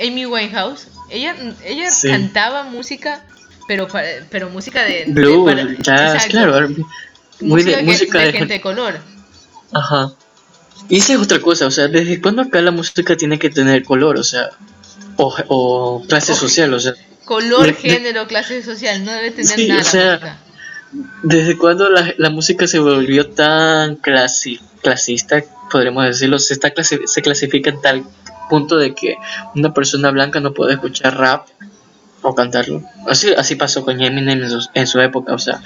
Amy 0.00 0.26
Winehouse, 0.26 0.88
ella, 1.10 1.36
ella 1.64 1.88
cantaba 2.02 2.62
música, 2.62 3.24
pero 3.68 3.86
pero 4.30 4.48
música 4.50 4.82
de... 4.84 5.04
Blue, 5.08 5.46
jazz, 5.80 6.26
claro. 6.26 6.68
Muy 7.40 7.62
de, 7.62 7.82
música 7.82 8.20
de, 8.20 8.32
gente 8.32 8.54
de 8.54 8.60
color. 8.60 9.00
Ajá. 9.72 10.12
Y 10.88 10.98
esa 10.98 11.14
es 11.14 11.20
otra 11.20 11.40
cosa, 11.40 11.66
o 11.66 11.70
sea, 11.70 11.88
¿desde 11.88 12.20
cuándo 12.20 12.42
acá 12.42 12.60
la 12.60 12.70
música 12.70 13.16
tiene 13.16 13.38
que 13.38 13.50
tener 13.50 13.84
color? 13.84 14.18
O 14.18 14.24
sea, 14.24 14.50
o, 15.16 16.02
clase 16.08 16.34
social, 16.34 16.72
o 16.74 16.80
sea. 16.80 16.94
Color, 17.24 17.74
género, 17.74 18.26
clase 18.26 18.62
social, 18.62 19.04
no 19.04 19.12
debe 19.12 19.30
tener 19.30 19.68
nada. 19.68 19.80
O 19.80 19.84
sea, 19.84 20.40
¿desde 21.22 21.56
cuándo 21.56 21.88
la, 21.88 22.30
música 22.30 22.66
se 22.66 22.78
volvió 22.78 23.30
tan 23.30 23.96
clasista, 23.96 25.42
podríamos 25.70 26.04
decirlo? 26.04 26.38
Se, 26.38 26.54
está 26.54 26.72
se 26.82 27.22
clasifica 27.22 27.70
en 27.70 27.80
tal 27.80 28.04
punto 28.50 28.76
de 28.76 28.94
que 28.94 29.16
una 29.54 29.72
persona 29.72 30.10
blanca 30.10 30.40
no 30.40 30.52
puede 30.52 30.74
escuchar 30.74 31.16
rap 31.16 31.46
o 32.20 32.34
cantarlo. 32.34 32.82
Así, 33.06 33.32
así 33.32 33.54
pasó 33.54 33.82
con 33.82 34.02
Eminem 34.02 34.42
en 34.42 34.50
su, 34.50 34.68
en 34.74 34.86
su 34.86 35.00
época, 35.00 35.32
o 35.32 35.38
sea. 35.38 35.62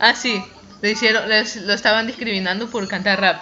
Ah, 0.00 0.14
sí, 0.16 0.42
le 0.82 0.90
hicieron, 0.90 1.28
lo 1.28 1.72
estaban 1.72 2.08
discriminando 2.08 2.68
por 2.68 2.88
cantar 2.88 3.20
rap. 3.20 3.40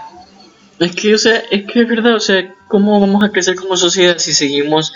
Es 0.80 0.94
que, 0.94 1.14
o 1.14 1.18
sea, 1.18 1.42
es 1.50 1.64
que 1.66 1.80
es 1.80 1.88
verdad, 1.88 2.14
o 2.14 2.20
sea, 2.20 2.54
¿cómo 2.66 3.00
vamos 3.00 3.24
a 3.24 3.30
crecer 3.30 3.56
como 3.56 3.76
sociedad 3.76 4.18
si 4.18 4.32
seguimos 4.32 4.92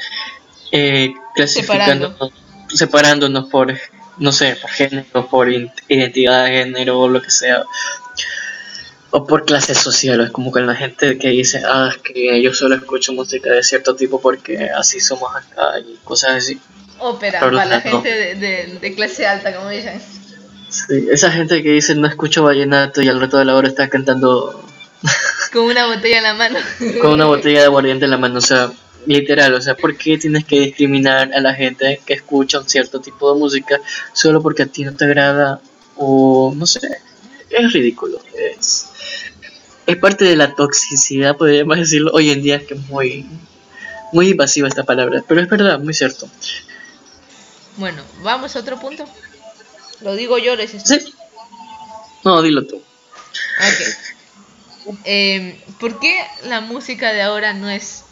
eh, 0.71 1.15
clasificándonos, 1.35 2.33
separándonos 2.69 3.49
por, 3.49 3.73
no 4.19 4.33
sé, 4.33 4.57
por 4.57 4.71
género, 4.71 5.29
por 5.29 5.49
identidad 5.51 6.45
de 6.45 6.51
género 6.51 7.01
o 7.01 7.09
lo 7.09 7.21
que 7.23 7.31
sea? 7.31 7.65
O 9.11 9.27
por 9.27 9.45
clase 9.45 9.75
social, 9.75 10.21
es 10.23 10.31
como 10.31 10.51
con 10.51 10.67
la 10.67 10.75
gente 10.75 11.19
que 11.19 11.29
dice, 11.29 11.63
ah, 11.67 11.91
es 11.91 11.99
que 11.99 12.41
yo 12.43 12.55
solo 12.55 12.77
escucho 12.77 13.13
música 13.13 13.51
de 13.51 13.63
cierto 13.63 13.95
tipo 13.95 14.21
porque 14.21 14.71
así 14.71 15.01
somos 15.01 15.31
acá 15.37 15.79
y 15.81 15.99
cosas 16.05 16.37
así. 16.37 16.61
Ópera, 16.99 17.41
para 17.41 17.65
la 17.65 17.81
gente 17.81 18.37
de, 18.37 18.79
de 18.81 18.95
clase 18.95 19.27
alta, 19.27 19.55
como 19.55 19.69
dicen. 19.69 20.01
Sí, 20.73 21.07
esa 21.11 21.31
gente 21.31 21.63
que 21.63 21.71
dice 21.71 21.95
no 21.95 22.07
escucho 22.07 22.45
vallenato 22.45 23.03
y 23.03 23.09
al 23.09 23.21
rato 23.21 23.37
de 23.37 23.45
la 23.45 23.55
hora 23.55 23.69
está 23.69 23.89
cantando. 23.91 24.65
Con 25.53 25.65
una 25.65 25.87
botella 25.87 26.19
en 26.19 26.23
la 26.23 26.35
mano. 26.35 26.59
Con 27.03 27.13
una 27.13 27.25
botella 27.27 27.61
de 27.61 27.67
aguardiente 27.67 28.07
en 28.07 28.11
la 28.11 28.17
mano, 28.17 28.39
o 28.39 28.43
sea, 28.43 28.73
literal, 29.07 29.55
o 29.55 29.61
sea, 29.61 29.75
¿por 29.75 29.97
qué 29.97 30.19
tienes 30.19 30.45
que 30.45 30.61
discriminar 30.61 31.33
a 31.33 31.41
la 31.41 31.55
gente 31.55 32.01
que 32.05 32.15
escucha 32.15 32.61
un 32.61 32.69
cierto 32.69 33.01
tipo 33.01 33.33
de 33.33 33.39
música 33.39 33.81
solo 34.13 34.43
porque 34.43 34.63
a 34.63 34.67
ti 34.67 34.85
no 34.85 34.95
te 34.95 35.05
agrada? 35.05 35.61
O 35.97 36.53
no 36.57 36.67
sé, 36.67 36.81
es 37.51 37.73
ridículo. 37.73 38.21
Es, 38.35 38.87
es 39.87 39.97
parte 39.97 40.25
de 40.25 40.37
la 40.37 40.55
toxicidad, 40.55 41.37
podríamos 41.37 41.79
decirlo, 41.79 42.13
hoy 42.15 42.31
en 42.31 42.43
día 42.43 42.57
es 42.57 42.67
que 42.67 42.75
es 42.75 42.89
muy, 42.89 43.27
muy 44.13 44.31
invasiva 44.31 44.69
esta 44.69 44.85
palabra, 44.85 45.25
pero 45.27 45.41
es 45.41 45.49
verdad, 45.49 45.79
muy 45.79 45.95
cierto. 45.95 46.29
Bueno, 47.77 48.03
vamos 48.23 48.55
a 48.55 48.61
otro 48.61 48.79
punto. 48.79 49.05
Lo 50.03 50.15
digo 50.15 50.39
yo, 50.39 50.57
les 50.57 50.71
Sí. 50.71 51.15
No, 52.25 52.43
dilo 52.43 52.67
tú. 52.67 52.77
Ok. 52.77 54.95
Eh, 55.05 55.61
¿Por 55.79 56.01
qué 56.01 56.25
la 56.45 56.61
música 56.61 57.13
de 57.13 57.23
ahora 57.23 57.55
no 57.55 57.71
es 57.71 58.05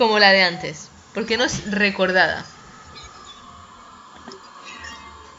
como 0.00 0.18
la 0.18 0.32
de 0.32 0.42
antes? 0.42 0.88
¿Por 1.12 1.26
qué 1.26 1.36
no 1.36 1.44
es 1.44 1.70
recordada? 1.70 2.46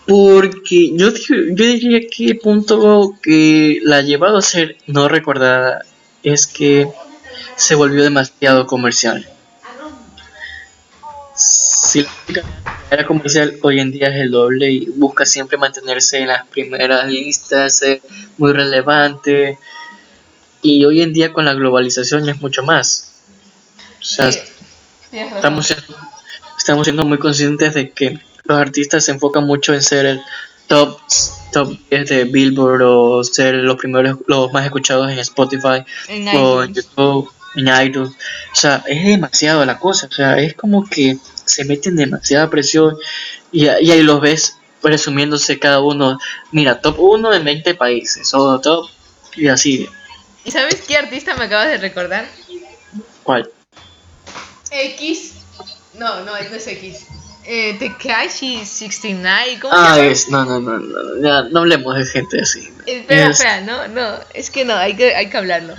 Porque 0.05 0.91
yo, 0.93 1.09
yo 1.09 1.65
diría 1.65 2.01
que 2.07 2.27
el 2.27 2.37
punto 2.37 3.15
que 3.23 3.79
la 3.81 3.97
ha 3.97 4.01
llevado 4.03 4.37
a 4.37 4.43
ser 4.43 4.77
no 4.85 5.07
recordada 5.07 5.83
es 6.21 6.45
que 6.45 6.87
se 7.55 7.73
volvió 7.73 8.03
demasiado 8.03 8.67
comercial. 8.67 9.27
Si 11.35 12.03
la 12.03 12.43
era 12.91 13.07
comercial 13.07 13.57
hoy 13.63 13.79
en 13.79 13.91
día 13.91 14.09
es 14.09 14.15
el 14.21 14.29
doble 14.29 14.69
y 14.69 14.85
busca 14.85 15.25
siempre 15.25 15.57
mantenerse 15.57 16.19
en 16.19 16.27
las 16.27 16.45
primeras 16.45 17.07
listas, 17.07 17.79
ser 17.79 18.03
muy 18.37 18.53
relevante. 18.53 19.57
Y 20.61 20.85
hoy 20.85 21.01
en 21.01 21.13
día 21.13 21.33
con 21.33 21.45
la 21.45 21.55
globalización 21.55 22.29
es 22.29 22.39
mucho 22.39 22.61
más. 22.61 23.10
O 24.01 24.03
sea, 24.03 24.29
estamos, 25.11 25.67
siendo, 25.67 25.95
estamos 26.57 26.85
siendo 26.85 27.05
muy 27.05 27.17
conscientes 27.19 27.73
de 27.73 27.91
que 27.91 28.19
los 28.43 28.57
artistas 28.57 29.05
se 29.05 29.11
enfocan 29.11 29.45
mucho 29.45 29.73
en 29.73 29.81
ser 29.81 30.05
el 30.05 30.21
top 30.67 30.99
top 31.53 31.77
10 31.89 32.09
de 32.09 32.23
Billboard 32.23 32.81
o 32.81 33.23
ser 33.23 33.55
los 33.55 33.75
primeros 33.75 34.17
los 34.27 34.53
más 34.53 34.63
escuchados 34.65 35.11
en 35.11 35.19
Spotify 35.19 35.83
o 36.33 36.63
en 36.63 36.73
YouTube 36.73 37.29
en 37.57 37.67
iTunes 37.85 38.11
o 38.11 38.55
sea 38.55 38.81
es 38.87 39.03
demasiado 39.03 39.65
la 39.65 39.77
cosa 39.77 40.07
o 40.07 40.11
sea 40.13 40.39
es 40.39 40.53
como 40.53 40.85
que 40.85 41.17
se 41.43 41.65
meten 41.65 41.97
demasiada 41.97 42.49
presión 42.49 42.95
y, 43.51 43.67
ahí 43.67 44.01
los 44.01 44.21
ves 44.21 44.57
presumiéndose 44.81 45.59
cada 45.59 45.79
uno, 45.79 46.17
mira, 46.51 46.81
top 46.81 46.99
1 46.99 47.33
en 47.33 47.43
20 47.43 47.75
países, 47.75 48.33
o 48.33 48.59
top, 48.59 48.89
y 49.35 49.47
así. 49.47 49.87
¿Y 50.43 50.51
sabes 50.51 50.83
qué 50.87 50.97
artista 50.97 51.35
me 51.35 51.45
acabas 51.45 51.67
de 51.67 51.77
recordar? 51.77 52.25
¿Cuál? 53.23 53.49
X. 54.71 55.33
No, 55.93 56.21
no, 56.21 56.31
no 56.31 56.35
es 56.35 56.67
X. 56.67 57.05
Eh, 57.43 57.75
Tekashi 57.79 58.65
69, 58.65 59.59
¿cómo 59.61 59.73
ah, 59.75 59.95
se 59.95 60.01
llama? 60.01 60.11
es, 60.11 60.29
no, 60.29 60.45
no, 60.45 60.59
no, 60.59 60.77
no, 60.77 61.23
ya, 61.23 61.49
no 61.49 61.61
hablemos 61.61 61.97
de 61.97 62.05
gente 62.05 62.39
así. 62.39 62.71
Espera, 62.85 63.29
espera, 63.31 63.61
no, 63.61 63.87
no, 63.87 64.19
es 64.35 64.51
que 64.51 64.63
no, 64.63 64.75
hay 64.75 64.95
que, 64.95 65.15
hay 65.15 65.27
que 65.27 65.37
hablarlo. 65.37 65.73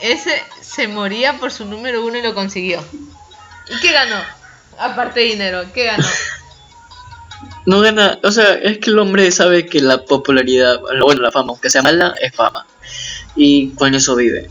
Ese 0.00 0.30
se 0.60 0.86
moría 0.86 1.38
por 1.38 1.50
su 1.50 1.64
número 1.64 2.04
uno 2.06 2.16
y 2.16 2.22
lo 2.22 2.32
consiguió. 2.32 2.80
¿Y 3.68 3.80
qué 3.80 3.92
ganó? 3.92 4.22
Aparte 4.78 5.20
de 5.20 5.26
dinero, 5.26 5.64
¿qué 5.74 5.86
ganó? 5.86 6.06
no 7.66 7.80
gana, 7.80 8.18
o 8.22 8.30
sea, 8.30 8.54
es 8.54 8.78
que 8.78 8.90
el 8.90 8.98
hombre 9.00 9.30
sabe 9.32 9.66
que 9.66 9.80
la 9.80 10.04
popularidad, 10.04 10.80
bueno, 11.00 11.22
la 11.22 11.32
fama, 11.32 11.50
aunque 11.50 11.70
sea 11.70 11.82
mala, 11.82 12.14
es 12.20 12.34
fama. 12.34 12.66
Y 13.34 13.70
con 13.70 13.94
eso 13.94 14.14
vive. 14.14 14.48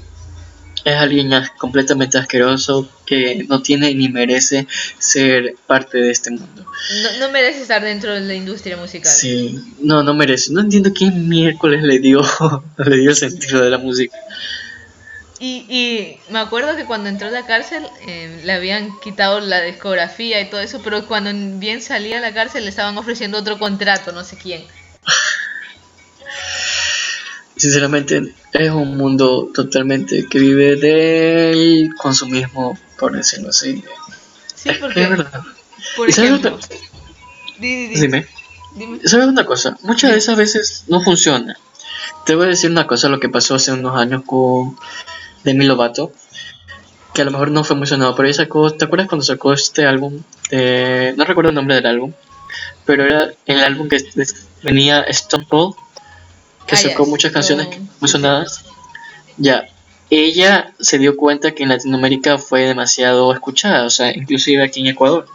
Es 0.86 0.96
alguien 0.96 1.32
completamente 1.58 2.18
asqueroso 2.18 2.89
que 3.06 3.46
no 3.48 3.62
tiene 3.62 3.94
ni 3.94 4.10
merece 4.10 4.68
ser 4.98 5.56
parte 5.68 5.98
de 5.98 6.12
este 6.12 6.32
mundo. 6.32 6.65
No, 7.04 7.20
no 7.20 7.32
merece 7.32 7.62
estar 7.62 7.84
dentro 7.84 8.13
de 8.13 8.22
la 8.22 8.34
industria 8.34 8.78
musical. 8.78 9.12
Sí, 9.12 9.60
no, 9.82 10.04
no 10.04 10.13
merece. 10.13 10.54
No 10.54 10.62
entiendo 10.62 10.92
quién 10.94 11.28
miércoles 11.28 11.84
le 11.84 12.00
dio, 12.00 12.22
le 12.78 12.98
dio 12.98 13.10
el 13.10 13.15
sentido 13.15 13.62
de 13.62 13.70
la 13.70 13.78
música. 13.78 14.18
Y, 15.39 15.65
y 15.70 16.20
me 16.32 16.39
acuerdo 16.39 16.76
que 16.76 16.86
cuando 16.86 17.08
entró 17.08 17.30
a 17.30 17.32
la 17.32 17.46
cárcel 17.46 17.86
eh, 18.06 18.42
le 18.44 18.52
habían 18.52 19.00
quitado 19.00 19.39
la 19.39 19.62
discografía 19.62 20.42
y 20.42 20.50
todo 20.50 20.60
eso, 20.60 20.82
pero 20.84 21.08
cuando 21.08 21.32
bien 21.60 21.82
salía 21.82 22.18
a 22.18 22.22
la 22.22 22.34
cárcel 22.34 22.63
le 22.63 22.70
estaban 22.70 22.98
ofreciendo 22.98 23.38
otro 23.38 23.58
contrato, 23.58 24.12
no 24.12 24.26
sé 24.26 24.38
quién. 24.38 24.63
Sinceramente, 27.60 28.34
es 28.54 28.69
un 28.72 28.95
mundo 28.95 29.52
totalmente 29.54 30.26
que 30.30 30.39
vive 30.39 30.78
del 30.78 31.89
consumismo, 31.95 32.80
por 32.98 33.12
decirlo 33.12 33.50
así. 33.50 33.84
Sí, 34.56 34.69
porque. 34.80 35.04
Es 35.04 35.10
verdad. 35.10 35.41
Por 35.98 36.10
ejemplo, 36.10 36.58
sabes 36.62 36.80
Dime. 37.60 38.26
Dime. 38.76 39.00
¿Sabes 39.04 39.28
una 39.28 39.45
cosa? 39.45 39.78
Muchas 39.82 40.12
de 40.12 40.19
esas 40.19 40.38
veces 40.38 40.86
no 40.88 41.02
funciona. 41.02 41.58
Te 42.26 42.34
voy 42.36 42.45
a 42.45 42.50
decir 42.50 42.72
una 42.72 42.88
cosa, 42.88 43.10
lo 43.10 43.19
que 43.19 43.28
pasó 43.28 43.56
hace 43.56 43.74
unos 43.74 43.98
años 43.98 44.24
con 44.26 44.78
Demi 45.43 45.65
Lovato, 45.65 46.13
que 47.13 47.24
a 47.24 47.26
lo 47.26 47.32
mejor 47.32 47.52
no 47.52 47.65
fue 47.65 47.76
muy 47.76 47.88
sonado, 47.88 48.15
pero 48.15 48.30
ella 48.30 48.38
sacó, 48.38 48.72
¿te 48.72 48.86
acuerdas 48.86 49.10
cuando 49.10 49.26
sacó 49.26 49.52
este 49.52 49.86
álbum? 49.86 50.22
no 50.52 51.26
recuerdo 51.26 51.50
el 51.50 51.56
nombre 51.56 51.76
del 51.76 51.88
álbum, 51.88 52.13
pero 52.86 53.04
era 53.04 53.34
el 53.45 53.60
álbum 53.60 53.89
que 53.89 54.02
venía 54.63 55.02
Stone 55.02 55.45
Cold, 55.50 55.76
que 56.69 56.75
ah, 56.75 56.77
sacó 56.77 57.05
muchas 57.05 57.32
canciones 57.32 57.67
muy 57.99 58.10
sonadas. 58.10 58.63
Ya, 59.38 59.67
ella 60.10 60.73
se 60.79 60.97
dio 60.97 61.15
cuenta 61.15 61.51
que 61.51 61.63
en 61.63 61.69
Latinoamérica 61.69 62.38
fue 62.38 62.62
demasiado 62.62 63.34
escuchada, 63.34 63.86
o 63.86 63.89
sea, 63.89 64.15
inclusive 64.15 64.63
aquí 64.63 64.82
en 64.82 64.88
Ecuador, 64.88 65.27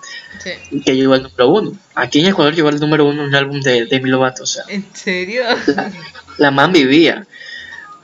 que 0.42 0.96
llegó 0.96 1.14
al 1.14 1.22
número 1.22 1.48
uno. 1.48 1.72
Aquí 1.94 2.20
en 2.20 2.26
Ecuador 2.26 2.54
llegó 2.54 2.68
al 2.68 2.80
número 2.80 3.06
uno 3.06 3.24
un 3.24 3.34
álbum 3.34 3.60
de 3.60 3.86
Demi 3.86 4.10
Lovato, 4.10 4.42
o 4.42 4.46
sea. 4.46 4.64
¿En 4.68 4.84
serio? 4.92 5.44
La, 5.66 5.92
la 6.38 6.50
man 6.50 6.72
vivía, 6.72 7.26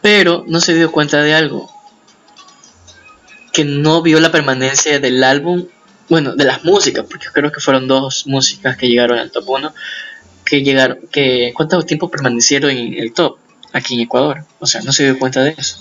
pero 0.01 0.45
no 0.47 0.61
se 0.61 0.75
dio 0.75 0.93
cuenta 0.93 1.23
de 1.23 1.35
algo 1.35 1.71
que 3.53 3.65
no 3.65 4.03
vio 4.03 4.21
la 4.21 4.31
permanencia 4.31 4.99
del 5.01 5.23
álbum, 5.25 5.67
bueno, 6.09 6.35
de 6.35 6.45
las 6.45 6.65
músicas, 6.65 7.05
porque 7.09 7.27
creo 7.33 7.51
que 7.53 7.61
fueron 7.61 7.89
dos 7.89 8.27
músicas 8.27 8.77
que 8.77 8.89
llegaron 8.89 9.19
al 9.19 9.31
top 9.31 9.49
1, 9.49 9.75
que 10.51 10.65
llegaron, 10.65 10.99
que 11.13 11.53
cuánto 11.55 11.81
tiempo 11.83 12.11
permanecieron 12.11 12.73
en 12.73 12.95
el 12.95 13.13
top 13.13 13.39
aquí 13.73 13.95
en 13.95 14.01
Ecuador, 14.01 14.45
o 14.59 14.67
sea, 14.67 14.81
no 14.81 14.93
se 14.93 15.05
dio 15.05 15.17
cuenta 15.17 15.45
de 15.45 15.55
eso. 15.57 15.77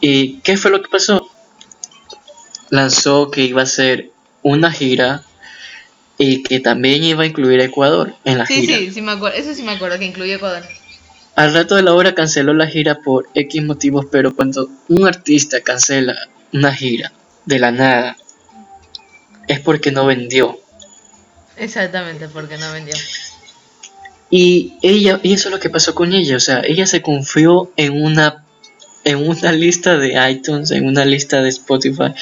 ¿Y 0.00 0.38
qué 0.38 0.56
fue 0.56 0.70
lo 0.70 0.80
que 0.80 0.88
pasó? 0.88 1.30
Lanzó 2.70 3.30
que 3.30 3.42
iba 3.42 3.60
a 3.60 3.66
ser 3.66 4.10
una 4.42 4.72
gira 4.72 5.22
y 6.16 6.42
que 6.42 6.60
también 6.60 7.04
iba 7.04 7.24
a 7.24 7.26
incluir 7.26 7.60
a 7.60 7.64
Ecuador 7.64 8.14
en 8.24 8.38
la 8.38 8.46
gira. 8.46 8.78
Sí, 8.78 8.90
sí, 8.90 9.02
me 9.02 9.12
acuerdo, 9.12 9.36
eso 9.36 9.54
sí 9.54 9.62
me 9.62 9.72
acuerdo, 9.72 9.98
que 9.98 10.06
incluye 10.06 10.36
Ecuador. 10.36 10.62
Al 11.36 11.52
rato 11.52 11.74
de 11.76 11.82
la 11.82 11.92
hora 11.92 12.14
canceló 12.14 12.54
la 12.54 12.68
gira 12.68 13.00
por 13.00 13.28
X 13.34 13.62
motivos, 13.62 14.06
pero 14.10 14.34
cuando 14.34 14.70
un 14.88 15.06
artista 15.06 15.60
cancela 15.60 16.16
una 16.54 16.74
gira 16.74 17.12
de 17.44 17.58
la 17.58 17.70
nada 17.70 18.16
es 19.46 19.60
porque 19.60 19.92
no 19.92 20.06
vendió. 20.06 20.58
Exactamente, 21.58 22.28
porque 22.28 22.56
no 22.56 22.72
vendió. 22.72 22.94
Y 24.30 24.74
ella, 24.82 25.20
y 25.22 25.32
eso 25.32 25.48
es 25.48 25.54
lo 25.54 25.60
que 25.60 25.70
pasó 25.70 25.94
con 25.94 26.12
ella, 26.12 26.36
o 26.36 26.40
sea, 26.40 26.60
ella 26.60 26.86
se 26.86 27.00
confió 27.00 27.72
en 27.76 28.02
una 28.02 28.44
en 29.04 29.26
una 29.26 29.52
lista 29.52 29.96
de 29.96 30.30
iTunes, 30.30 30.70
en 30.70 30.86
una 30.86 31.04
lista 31.04 31.40
de 31.40 31.48
Spotify. 31.48 32.12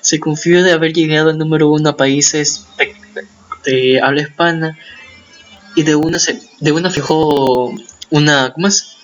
Se 0.00 0.18
confió 0.20 0.62
de 0.62 0.72
haber 0.72 0.94
llegado 0.94 1.30
al 1.30 1.38
número 1.38 1.68
uno 1.68 1.90
a 1.90 1.96
países 1.96 2.66
de 3.66 4.00
habla 4.00 4.22
hispana 4.22 4.78
y 5.76 5.82
de 5.82 5.96
una 5.96 6.18
se, 6.18 6.40
de 6.60 6.72
una 6.72 6.90
fijó 6.90 7.74
una 8.10 8.52
¿cómo 8.54 8.68
es? 8.68 8.96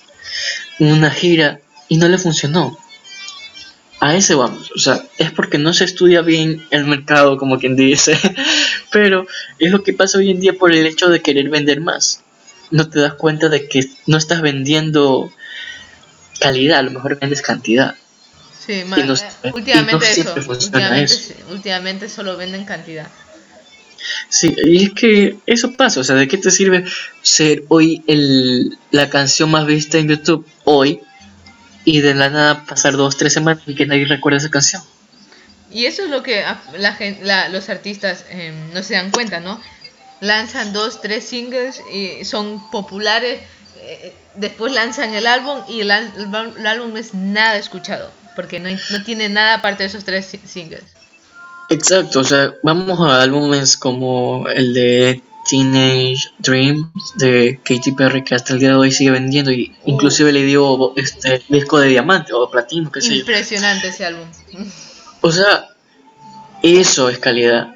una 0.79 1.11
gira 1.11 1.59
y 1.89 1.97
no 1.97 2.07
le 2.07 2.17
funcionó 2.17 2.77
a 3.99 4.15
ese 4.15 4.33
vamos. 4.33 4.71
O 4.75 4.79
sea, 4.79 5.05
es 5.19 5.31
porque 5.31 5.59
no 5.59 5.73
se 5.73 5.85
estudia 5.85 6.21
bien 6.21 6.65
el 6.71 6.85
mercado, 6.85 7.37
como 7.37 7.59
quien 7.59 7.75
dice. 7.75 8.17
Pero 8.91 9.27
es 9.59 9.71
lo 9.71 9.83
que 9.83 9.93
pasa 9.93 10.17
hoy 10.17 10.31
en 10.31 10.39
día 10.39 10.53
por 10.53 10.73
el 10.73 10.87
hecho 10.87 11.07
de 11.09 11.21
querer 11.21 11.49
vender 11.49 11.81
más. 11.81 12.23
No 12.71 12.89
te 12.89 12.99
das 12.99 13.13
cuenta 13.13 13.49
de 13.49 13.67
que 13.67 13.85
no 14.07 14.17
estás 14.17 14.41
vendiendo 14.41 15.31
calidad, 16.39 16.79
a 16.79 16.83
lo 16.83 16.91
mejor 16.91 17.19
vendes 17.19 17.41
cantidad. 17.41 17.95
Sí, 18.65 18.73
eh, 18.73 19.51
últimamente 19.53 20.11
eso. 20.11 20.33
Últimamente, 20.47 21.35
últimamente 21.49 22.09
solo 22.09 22.37
venden 22.37 22.65
cantidad. 22.65 23.07
Sí, 24.29 24.55
y 24.63 24.85
es 24.85 24.93
que 24.93 25.37
eso 25.45 25.73
pasa, 25.73 25.99
o 25.99 26.03
sea, 26.03 26.15
¿de 26.15 26.27
qué 26.27 26.37
te 26.37 26.49
sirve 26.49 26.85
ser 27.21 27.63
hoy 27.67 28.03
el, 28.07 28.77
la 28.89 29.09
canción 29.09 29.51
más 29.51 29.65
vista 29.65 29.99
en 29.99 30.09
YouTube 30.09 30.47
hoy 30.63 31.01
y 31.85 32.01
de 32.01 32.13
la 32.13 32.29
nada 32.29 32.65
pasar 32.65 32.93
dos, 32.93 33.17
tres 33.17 33.33
semanas 33.33 33.63
y 33.65 33.75
que 33.75 33.85
nadie 33.85 34.05
recuerde 34.05 34.39
esa 34.39 34.49
canción. 34.49 34.81
Y 35.71 35.85
eso 35.85 36.03
es 36.03 36.09
lo 36.09 36.21
que 36.21 36.43
la, 36.77 36.97
la, 37.21 37.49
los 37.49 37.69
artistas 37.69 38.25
em, 38.29 38.73
no 38.73 38.83
se 38.83 38.95
dan 38.95 39.11
cuenta, 39.11 39.39
¿no? 39.39 39.61
Lanzan 40.21 40.71
dos, 40.71 41.01
tres 41.01 41.25
singles 41.25 41.81
y 41.91 42.23
son 42.25 42.69
populares, 42.69 43.41
eh, 43.81 44.13
después 44.35 44.71
lanzan 44.71 45.13
el 45.13 45.27
álbum 45.27 45.59
y 45.67 45.81
el, 45.81 45.91
el, 45.91 46.67
álbum 46.67 46.95
es 46.95 47.13
nada 47.13 47.57
escuchado, 47.57 48.09
porque 48.35 48.59
no, 48.59 48.69
no 48.69 49.03
tiene 49.03 49.29
nada 49.29 49.55
aparte 49.55 49.83
de 49.83 49.89
esos 49.89 50.05
tres 50.05 50.31
singles. 50.45 50.83
Exacto, 51.69 52.19
o 52.19 52.23
sea, 52.23 52.53
vamos 52.63 52.99
a 52.99 53.21
álbumes 53.21 53.77
como 53.77 54.47
el 54.47 54.73
de 54.73 55.23
Teenage 55.49 56.29
Dream 56.39 56.91
de 57.15 57.59
Katy 57.63 57.93
Perry 57.93 58.23
que 58.23 58.35
hasta 58.35 58.53
el 58.53 58.59
día 58.59 58.69
de 58.69 58.75
hoy 58.75 58.91
sigue 58.91 59.11
vendiendo 59.11 59.51
y 59.51 59.75
inclusive 59.85 60.31
le 60.31 60.43
dio 60.43 60.93
este 60.95 61.43
disco 61.49 61.79
de 61.79 61.87
diamante 61.87 62.33
o 62.33 62.49
platino, 62.49 62.91
qué 62.91 63.01
sé 63.01 63.15
Impresionante 63.15 63.87
ese 63.87 64.05
álbum. 64.05 64.27
O 65.21 65.31
sea, 65.31 65.69
eso 66.61 67.09
es 67.09 67.19
calidad. 67.19 67.75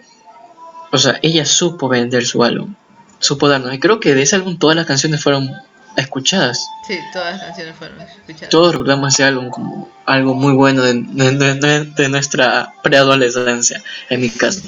O 0.96 0.98
sea, 0.98 1.20
ella 1.22 1.46
supo 1.46 1.90
vender 1.90 2.26
su 2.26 2.42
álbum, 2.42 2.74
supo 3.20 3.50
darnos. 3.50 3.74
Y 3.74 3.80
creo 3.80 4.00
que 4.00 4.16
de 4.16 4.22
ese 4.22 4.38
álbum 4.38 4.58
todas 4.58 4.78
las 4.78 4.86
canciones 4.86 5.22
fueron 5.22 5.52
escuchadas. 5.98 6.66
Sí, 6.88 6.98
todas 7.12 7.34
las 7.34 7.44
canciones 7.44 7.76
fueron 7.76 8.00
escuchadas. 8.00 8.50
Todos 8.50 8.72
recordamos 8.72 9.14
ese 9.14 9.26
álbum 9.26 9.50
como 9.50 9.92
algo 10.06 10.34
muy 10.34 10.54
bueno 10.54 10.84
de, 10.84 10.94
de, 10.94 11.86
de 11.86 12.10
nuestra 12.10 12.74
preadolescencia, 12.82 13.84
en 14.10 14.22
mi 14.22 14.30
caso. 14.30 14.62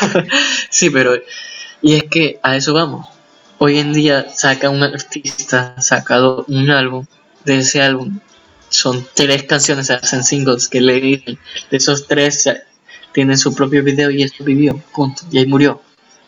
sí, 0.68 0.90
pero 0.90 1.14
y 1.80 1.94
es 1.94 2.04
que 2.10 2.40
a 2.42 2.56
eso 2.56 2.74
vamos. 2.74 3.06
Hoy 3.58 3.78
en 3.78 3.92
día 3.92 4.26
saca 4.34 4.68
un 4.68 4.82
artista, 4.82 5.80
sacado 5.80 6.44
un 6.48 6.70
álbum, 6.70 7.06
de 7.44 7.58
ese 7.58 7.82
álbum 7.82 8.18
son 8.68 9.06
tres 9.14 9.42
canciones, 9.44 9.90
hacen 9.90 10.24
singles 10.24 10.68
que 10.68 10.80
le 10.80 11.00
dicen, 11.00 11.38
de 11.70 11.76
esos 11.76 12.06
tres 12.06 12.48
tienen 13.12 13.38
su 13.38 13.54
propio 13.54 13.82
video 13.82 14.10
y 14.10 14.22
esto 14.22 14.44
vivió, 14.44 14.76
punto, 14.94 15.22
y 15.30 15.38
ahí 15.38 15.46
murió, 15.46 15.82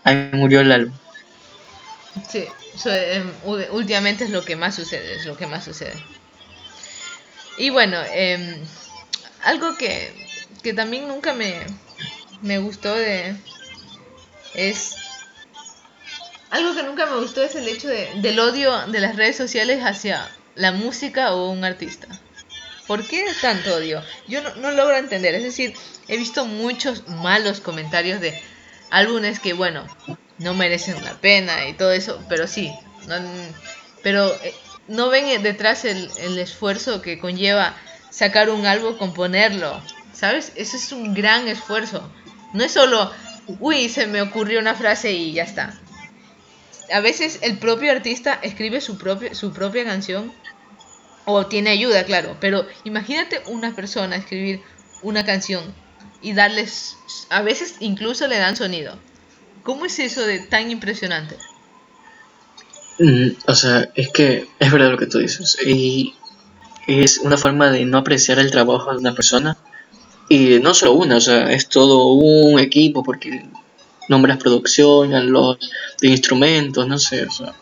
ahí 0.05 0.31
murió 0.33 0.61
el 0.61 0.73
álbum. 0.73 0.95
Sí, 2.29 2.45
em, 2.87 3.33
últimamente 3.73 4.25
es 4.25 4.31
lo 4.31 4.45
que 4.45 4.57
más 4.57 4.75
sucede, 4.75 5.17
es 5.17 5.27
lo 5.27 5.37
que 5.37 5.47
más 5.47 5.65
sucede. 5.65 5.95
Y 7.59 7.71
bueno, 7.71 7.99
em, 8.13 8.57
algo 9.45 9.77
que, 9.77 10.13
que 10.63 10.73
también 10.73 11.09
nunca 11.09 11.35
me, 11.35 11.67
me 12.43 12.59
gustó 12.59 12.95
de 12.95 13.37
es 14.55 14.97
algo 16.51 16.75
que 16.75 16.83
nunca 16.83 17.07
me 17.07 17.19
gustó 17.19 17.43
es 17.43 17.55
el 17.55 17.67
hecho 17.67 17.89
de, 17.89 18.11
del 18.17 18.39
odio 18.39 18.87
de 18.89 19.01
las 19.01 19.17
redes 19.17 19.37
sociales 19.37 19.81
hacia 19.83 20.29
la 20.55 20.73
música 20.73 21.33
o 21.33 21.51
un 21.51 21.65
artista. 21.65 22.09
¿Por 22.93 23.07
qué 23.07 23.25
tanto 23.41 23.77
odio? 23.77 24.03
Yo 24.29 24.43
no, 24.57 24.71
logro 24.71 24.99
entender. 24.99 25.35
Es 25.35 25.43
decir, 25.43 25.73
he 26.09 26.19
visto 26.19 26.45
muchos 26.45 27.09
malos 27.09 27.63
comentarios 27.63 28.21
de 28.21 28.39
álbumes 28.91 29.41
que, 29.41 29.55
bueno, 29.55 29.87
no 30.37 30.53
merecen 30.53 31.03
la 31.03 31.15
pena 31.15 31.67
y 31.67 31.73
todo 31.73 31.91
eso, 31.91 32.23
pero 32.29 32.47
sí. 32.47 32.71
pero 34.03 34.31
eh, 34.45 34.55
no 34.89 35.09
ven 35.09 35.43
detrás 35.43 35.87
el, 35.87 36.11
esfuerzo 36.37 37.01
que 37.01 37.19
conlleva 37.19 37.75
sacar 38.11 38.51
un 38.51 38.67
álbum, 38.67 38.99
componerlo. 38.99 39.83
¿Sabes? 40.13 40.53
Eso 40.57 40.77
es 40.77 40.93
un 40.93 41.15
gran 41.15 41.49
esfuerzo. 41.49 42.13
No 42.53 42.63
es 42.63 42.73
solo, 42.73 43.11
uy, 43.59 43.89
se 43.89 44.07
me 44.07 44.21
ocurrió 44.21 44.61
una 44.61 44.75
frase 44.75 45.13
y 45.13 45.33
ya 45.33 45.45
está 45.45 45.81
a 46.93 47.01
veces 47.01 47.39
el 47.41 47.59
propio 47.59 47.91
artista 47.91 48.39
escribe 48.43 48.83
su, 48.83 48.99
su 49.33 49.53
propia 49.53 49.85
canción 49.85 50.33
o 51.25 51.47
tiene 51.47 51.71
ayuda, 51.71 52.05
claro, 52.05 52.37
pero 52.41 52.67
imagínate 52.85 53.41
una 53.47 53.75
persona 53.75 54.17
escribir 54.17 54.61
una 55.03 55.25
canción 55.25 55.63
y 56.21 56.33
darles, 56.33 56.97
a 57.31 57.43
veces 57.43 57.77
incluso 57.81 58.27
le 58.29 58.39
dan 58.39 58.57
sonido. 58.57 58.97
¿Cómo 59.63 59.85
es 59.85 59.99
eso 59.99 60.23
de 60.23 60.41
tan 60.41 60.71
impresionante? 60.71 61.37
Mm, 62.99 63.31
o 63.47 63.55
sea, 63.55 63.89
es 63.95 64.11
que 64.11 64.49
es 64.59 64.73
verdad 64.73 64.91
lo 64.91 64.99
que 64.99 65.07
tú 65.07 65.19
dices. 65.19 65.57
Y 65.65 66.15
es 66.87 67.19
una 67.19 67.37
forma 67.37 67.71
de 67.71 67.85
no 67.85 67.99
apreciar 67.99 68.39
el 68.39 68.51
trabajo 68.51 68.93
de 68.93 68.99
una 68.99 69.15
persona. 69.15 69.57
Y 70.29 70.61
no 70.61 70.75
solo 70.75 70.93
una, 70.95 71.17
o 71.17 71.21
sea, 71.21 71.53
es 71.53 71.69
todo 71.69 72.13
un 72.13 72.59
equipo 72.59 73.03
porque 73.03 73.45
nombras 74.09 74.39
producción, 74.39 75.33
los 75.33 75.59
de 76.01 76.09
instrumentos, 76.09 76.87
no 76.87 76.99
sé, 76.99 77.25
o 77.25 77.31
sea, 77.31 77.55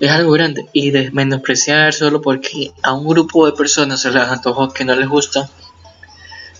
es 0.00 0.10
algo 0.10 0.32
grande. 0.32 0.66
Y 0.72 0.90
de 0.90 1.10
menospreciar 1.10 1.92
solo 1.92 2.20
porque 2.20 2.72
a 2.82 2.92
un 2.92 3.06
grupo 3.06 3.46
de 3.46 3.52
personas 3.52 4.00
se 4.00 4.10
les 4.10 4.22
antojó 4.22 4.72
que 4.72 4.84
no 4.84 4.94
les 4.94 5.08
gusta, 5.08 5.48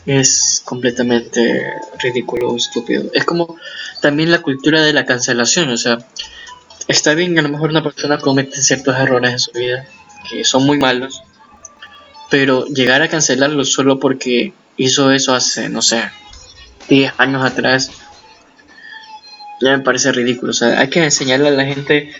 es 0.06 0.62
completamente 0.64 1.72
ridículo, 1.98 2.56
estúpido. 2.56 3.04
Es 3.12 3.24
como 3.24 3.56
también 4.00 4.30
la 4.30 4.42
cultura 4.42 4.82
de 4.82 4.92
la 4.92 5.06
cancelación, 5.06 5.70
o 5.70 5.76
sea, 5.76 5.98
está 6.88 7.14
bien, 7.14 7.38
a 7.38 7.42
lo 7.42 7.48
mejor 7.48 7.70
una 7.70 7.82
persona 7.82 8.18
comete 8.18 8.60
ciertos 8.60 8.96
errores 8.98 9.32
en 9.32 9.38
su 9.38 9.52
vida 9.52 9.86
que 10.28 10.44
son 10.44 10.64
muy 10.64 10.78
malos, 10.78 11.22
pero 12.30 12.66
llegar 12.66 13.02
a 13.02 13.08
cancelarlo 13.08 13.64
solo 13.64 13.98
porque 13.98 14.52
hizo 14.76 15.10
eso 15.10 15.34
hace, 15.34 15.68
no 15.68 15.82
sé, 15.82 16.10
10 16.88 17.12
años 17.18 17.44
atrás, 17.44 17.90
ya 19.60 19.76
me 19.76 19.80
parece 19.80 20.12
ridículo. 20.12 20.50
O 20.50 20.54
sea, 20.54 20.80
hay 20.80 20.88
que 20.88 21.02
enseñarle 21.02 21.48
a 21.48 21.52
la 21.52 21.64
gente 21.64 22.12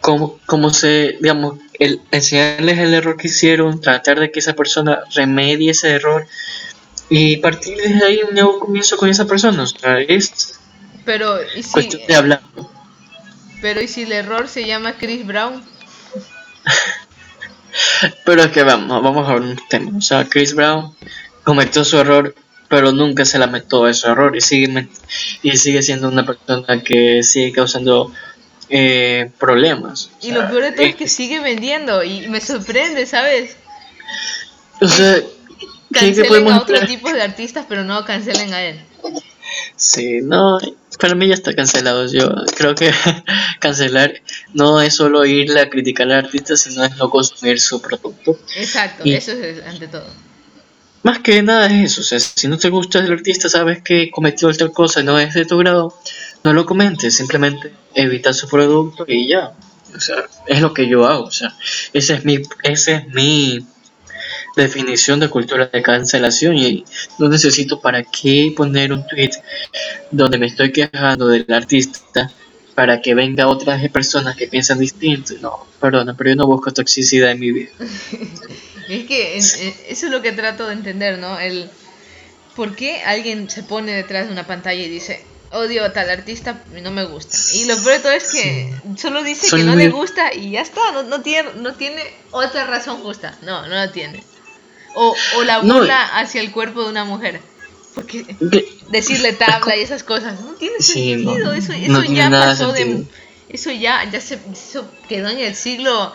cómo, 0.00 0.38
cómo 0.46 0.70
se, 0.70 1.16
digamos, 1.20 1.58
el, 1.78 2.00
enseñarles 2.10 2.78
el 2.78 2.94
error 2.94 3.16
que 3.16 3.28
hicieron, 3.28 3.80
tratar 3.80 4.20
de 4.20 4.30
que 4.30 4.40
esa 4.40 4.54
persona 4.54 5.00
remedie 5.14 5.70
ese 5.70 5.90
error 5.90 6.26
y 7.08 7.38
partir 7.38 7.76
desde 7.78 8.04
ahí 8.04 8.20
un 8.28 8.34
nuevo 8.34 8.58
comienzo 8.58 8.96
con 8.96 9.08
esa 9.08 9.26
persona. 9.26 9.62
O 9.62 9.66
sea, 9.66 10.00
es 10.00 10.58
pero, 11.04 11.38
¿y 11.56 11.62
si, 11.62 11.72
cuestión 11.72 12.02
de 12.06 12.14
hablar. 12.14 12.42
Pero 13.62 13.80
¿y 13.80 13.88
si 13.88 14.02
el 14.02 14.12
error 14.12 14.46
se 14.46 14.66
llama 14.66 14.92
Chris 14.98 15.26
Brown? 15.26 15.64
pero 18.26 18.42
es 18.42 18.50
que 18.50 18.62
vamos, 18.62 19.02
vamos 19.02 19.26
a 19.26 19.32
ver 19.32 19.42
un 19.42 19.58
tema. 19.70 19.96
O 19.96 20.02
sea, 20.02 20.28
Chris 20.28 20.54
Brown 20.54 20.94
cometió 21.44 21.82
su 21.82 21.98
error, 21.98 22.34
pero 22.68 22.92
nunca 22.92 23.24
se 23.24 23.38
lamentó 23.38 23.86
de 23.86 23.94
su 23.94 24.06
error 24.06 24.36
y 24.36 24.42
sigue, 24.42 24.88
y 25.42 25.56
sigue 25.56 25.82
siendo 25.82 26.08
una 26.08 26.26
persona 26.26 26.82
que 26.82 27.22
sigue 27.22 27.52
causando 27.52 28.12
eh, 28.70 29.30
problemas. 29.38 30.10
Y 30.20 30.32
lo 30.32 30.48
peor 30.48 30.62
de 30.62 30.72
todo 30.72 30.86
es 30.86 30.96
que 30.96 31.08
sigue 31.08 31.40
vendiendo 31.40 32.02
y 32.02 32.28
me 32.28 32.40
sorprende, 32.40 33.06
¿sabes? 33.06 33.56
O 34.80 34.88
sea, 34.88 35.20
cancelen 35.92 36.48
a 36.48 36.60
otros 36.60 36.86
tipos 36.86 37.12
de 37.12 37.22
artistas, 37.22 37.66
pero 37.68 37.84
no 37.84 38.04
cancelen 38.04 38.52
a 38.52 38.62
él. 38.62 38.80
Sí, 39.76 40.20
no, 40.22 40.58
para 40.98 41.14
mí 41.14 41.28
ya 41.28 41.34
está 41.34 41.54
cancelado. 41.54 42.06
Yo 42.06 42.28
creo 42.56 42.74
que 42.74 42.92
cancelar 43.60 44.14
no 44.52 44.80
es 44.80 44.94
solo 44.94 45.24
irle 45.24 45.60
a 45.60 45.70
criticar 45.70 46.06
al 46.06 46.24
artista, 46.24 46.56
sino 46.56 46.84
es 46.84 46.96
no 46.96 47.08
consumir 47.10 47.60
su 47.60 47.80
producto. 47.80 48.38
Exacto, 48.56 49.04
eso 49.04 49.32
es 49.32 49.64
ante 49.64 49.88
todo. 49.88 50.06
Más 51.04 51.20
que 51.20 51.42
nada 51.42 51.66
es 51.66 51.92
eso, 51.92 52.00
o 52.00 52.04
sea, 52.04 52.18
si 52.18 52.48
no 52.48 52.58
te 52.58 52.70
gusta 52.70 52.98
el 52.98 53.12
artista, 53.12 53.48
sabes 53.48 53.82
que 53.82 54.10
cometió 54.10 54.48
otra 54.48 54.68
cosa, 54.68 55.02
no 55.02 55.18
es 55.18 55.32
de 55.32 55.44
tu 55.44 55.56
grado, 55.56 55.94
no 56.44 56.52
lo 56.52 56.66
comentes, 56.66 57.16
simplemente 57.16 57.72
evita 57.94 58.32
su 58.32 58.48
producto 58.48 59.04
y 59.06 59.28
ya. 59.28 59.52
O 59.94 60.00
sea, 60.00 60.26
es 60.46 60.60
lo 60.60 60.74
que 60.74 60.86
yo 60.86 61.06
hago, 61.06 61.24
o 61.24 61.30
sea, 61.30 61.54
ese 61.94 62.14
es 62.14 62.24
mi, 62.24 62.42
ese 62.62 62.94
es 62.94 63.08
mi 63.08 63.66
definición 64.54 65.20
de 65.20 65.30
cultura 65.30 65.66
de 65.66 65.82
cancelación 65.82 66.56
y 66.56 66.84
no 67.18 67.28
necesito 67.28 67.80
para 67.80 68.02
qué 68.02 68.52
poner 68.54 68.92
un 68.92 69.06
tweet 69.06 69.30
donde 70.10 70.36
me 70.36 70.46
estoy 70.46 70.72
quejando 70.72 71.28
del 71.28 71.46
artista 71.52 72.30
para 72.74 73.00
que 73.00 73.14
venga 73.14 73.48
otras 73.48 73.88
personas 73.88 74.36
que 74.36 74.46
piensan 74.46 74.78
distinto. 74.78 75.34
No, 75.40 75.66
perdona, 75.80 76.16
pero 76.16 76.30
yo 76.30 76.36
no 76.36 76.46
busco 76.46 76.72
toxicidad 76.72 77.30
en 77.30 77.40
mi 77.40 77.50
vida. 77.50 77.70
es 78.88 79.04
que 79.04 79.36
eso 79.36 79.56
es 79.88 80.02
lo 80.04 80.22
que 80.22 80.32
trato 80.32 80.66
de 80.66 80.74
entender, 80.74 81.18
¿no? 81.18 81.38
El 81.40 81.70
por 82.54 82.74
qué 82.74 83.02
alguien 83.02 83.48
se 83.48 83.62
pone 83.62 83.92
detrás 83.92 84.26
de 84.26 84.32
una 84.32 84.46
pantalla 84.46 84.82
y 84.82 84.88
dice, 84.88 85.24
odio 85.52 85.84
a 85.84 85.92
tal 85.92 86.10
artista 86.10 86.62
y 86.76 86.80
no 86.80 86.90
me 86.90 87.04
gusta. 87.04 87.36
Y 87.54 87.66
lo 87.66 87.76
peor 87.76 87.96
de 87.96 88.00
todo 88.00 88.12
es 88.12 88.30
que 88.30 88.74
solo 88.96 89.22
dice 89.22 89.54
que 89.54 89.62
no 89.64 89.74
le 89.74 89.88
gusta 89.90 90.34
y 90.34 90.52
ya 90.52 90.60
está, 90.60 90.92
no, 90.92 91.02
no, 91.02 91.22
tiene, 91.22 91.50
no 91.56 91.74
tiene 91.74 92.02
otra 92.30 92.64
razón 92.64 93.02
justa. 93.02 93.36
No, 93.42 93.62
no 93.62 93.74
la 93.74 93.92
tiene. 93.92 94.22
O, 94.94 95.14
o 95.36 95.44
la 95.44 95.60
burla 95.60 96.18
hacia 96.18 96.40
el 96.40 96.52
cuerpo 96.52 96.82
de 96.82 96.90
una 96.90 97.04
mujer. 97.04 97.40
Porque 97.94 98.24
decirle 98.90 99.32
tabla 99.32 99.76
y 99.76 99.80
esas 99.80 100.02
cosas 100.02 100.40
no 100.40 100.52
tiene 100.54 100.80
sentido. 100.80 101.52
eso, 101.52 101.72
eso 101.72 102.02
ya 102.04 102.30
pasó 102.30 102.72
de. 102.72 103.04
Eso 103.48 103.70
ya, 103.70 104.08
ya 104.10 104.20
se 104.20 104.38
eso 104.52 104.86
quedó 105.08 105.30
en 105.30 105.38
el 105.38 105.54
siglo 105.54 106.12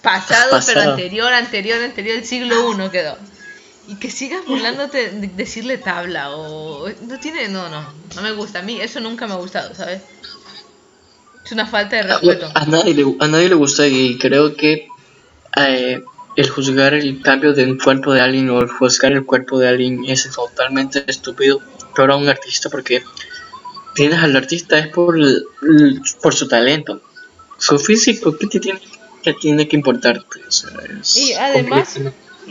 pasado, 0.00 0.60
pero 0.64 0.80
anterior, 0.82 1.32
anterior, 1.32 1.82
anterior, 1.82 2.18
el 2.18 2.24
siglo 2.24 2.72
I 2.72 2.88
quedó. 2.90 3.18
Y 3.90 3.96
que 3.96 4.08
sigas 4.08 4.46
burlándote 4.46 5.10
de 5.10 5.26
decirle 5.26 5.76
tabla 5.76 6.30
o. 6.30 6.88
No 7.08 7.18
tiene. 7.18 7.48
No, 7.48 7.68
no. 7.68 7.92
No 8.14 8.22
me 8.22 8.30
gusta. 8.30 8.60
A 8.60 8.62
mí 8.62 8.80
eso 8.80 9.00
nunca 9.00 9.26
me 9.26 9.32
ha 9.32 9.36
gustado, 9.36 9.74
¿sabes? 9.74 10.02
Es 11.44 11.50
una 11.50 11.66
falta 11.66 11.96
de 11.96 12.02
respeto. 12.04 12.48
A, 12.54 12.66
nadie, 12.66 12.94
le, 12.94 13.04
a 13.18 13.26
nadie 13.26 13.48
le 13.48 13.56
gusta 13.56 13.88
y 13.88 14.16
creo 14.16 14.54
que. 14.54 14.86
Eh, 15.56 16.00
el 16.36 16.48
juzgar 16.48 16.94
el 16.94 17.20
cambio 17.20 17.52
de 17.52 17.64
un 17.64 17.78
cuerpo 17.78 18.12
de 18.12 18.20
alguien 18.20 18.48
o 18.50 18.60
el 18.60 18.68
juzgar 18.68 19.10
el 19.10 19.26
cuerpo 19.26 19.58
de 19.58 19.68
alguien 19.68 20.04
es 20.06 20.30
totalmente 20.30 21.04
estúpido, 21.08 21.60
pero 21.96 22.12
a 22.14 22.16
un 22.16 22.28
artista 22.28 22.70
porque 22.70 23.02
tienes 23.96 24.20
al 24.20 24.36
artista 24.36 24.78
es 24.78 24.86
por, 24.86 25.18
por 26.22 26.34
su 26.34 26.46
talento. 26.46 27.02
Su 27.58 27.76
físico, 27.76 28.38
¿qué 28.38 28.46
te 28.46 28.60
tiene, 28.60 28.80
que 29.22 29.34
tiene 29.34 29.66
que 29.66 29.76
importarte? 29.76 30.40
y 31.16 31.32
además, 31.32 31.98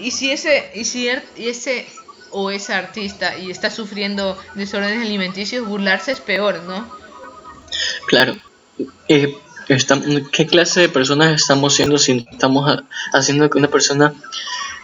y 0.04 0.12
si 0.12 0.32
ese, 0.32 0.72
y 0.76 0.86
si 0.86 1.08
er, 1.08 1.24
y 1.36 1.50
ese 1.50 1.86
o 2.32 2.52
esa 2.52 2.78
artista 2.78 3.38
y 3.38 3.52
está 3.52 3.70
sufriendo 3.70 4.38
desórdenes 4.56 5.06
alimenticios, 5.06 5.68
burlarse 5.68 6.12
es 6.12 6.20
peor, 6.20 6.62
¿no? 6.64 6.90
Claro. 8.08 8.36
Eh, 9.08 9.36
¿Qué 10.32 10.48
clase 10.48 10.82
de 10.82 10.90
personas 10.90 11.40
estamos 11.40 11.76
siendo 11.76 12.00
si 12.00 12.26
estamos 12.32 12.80
haciendo 13.14 13.50
que 13.50 13.60
una 13.60 13.68
persona 13.68 14.14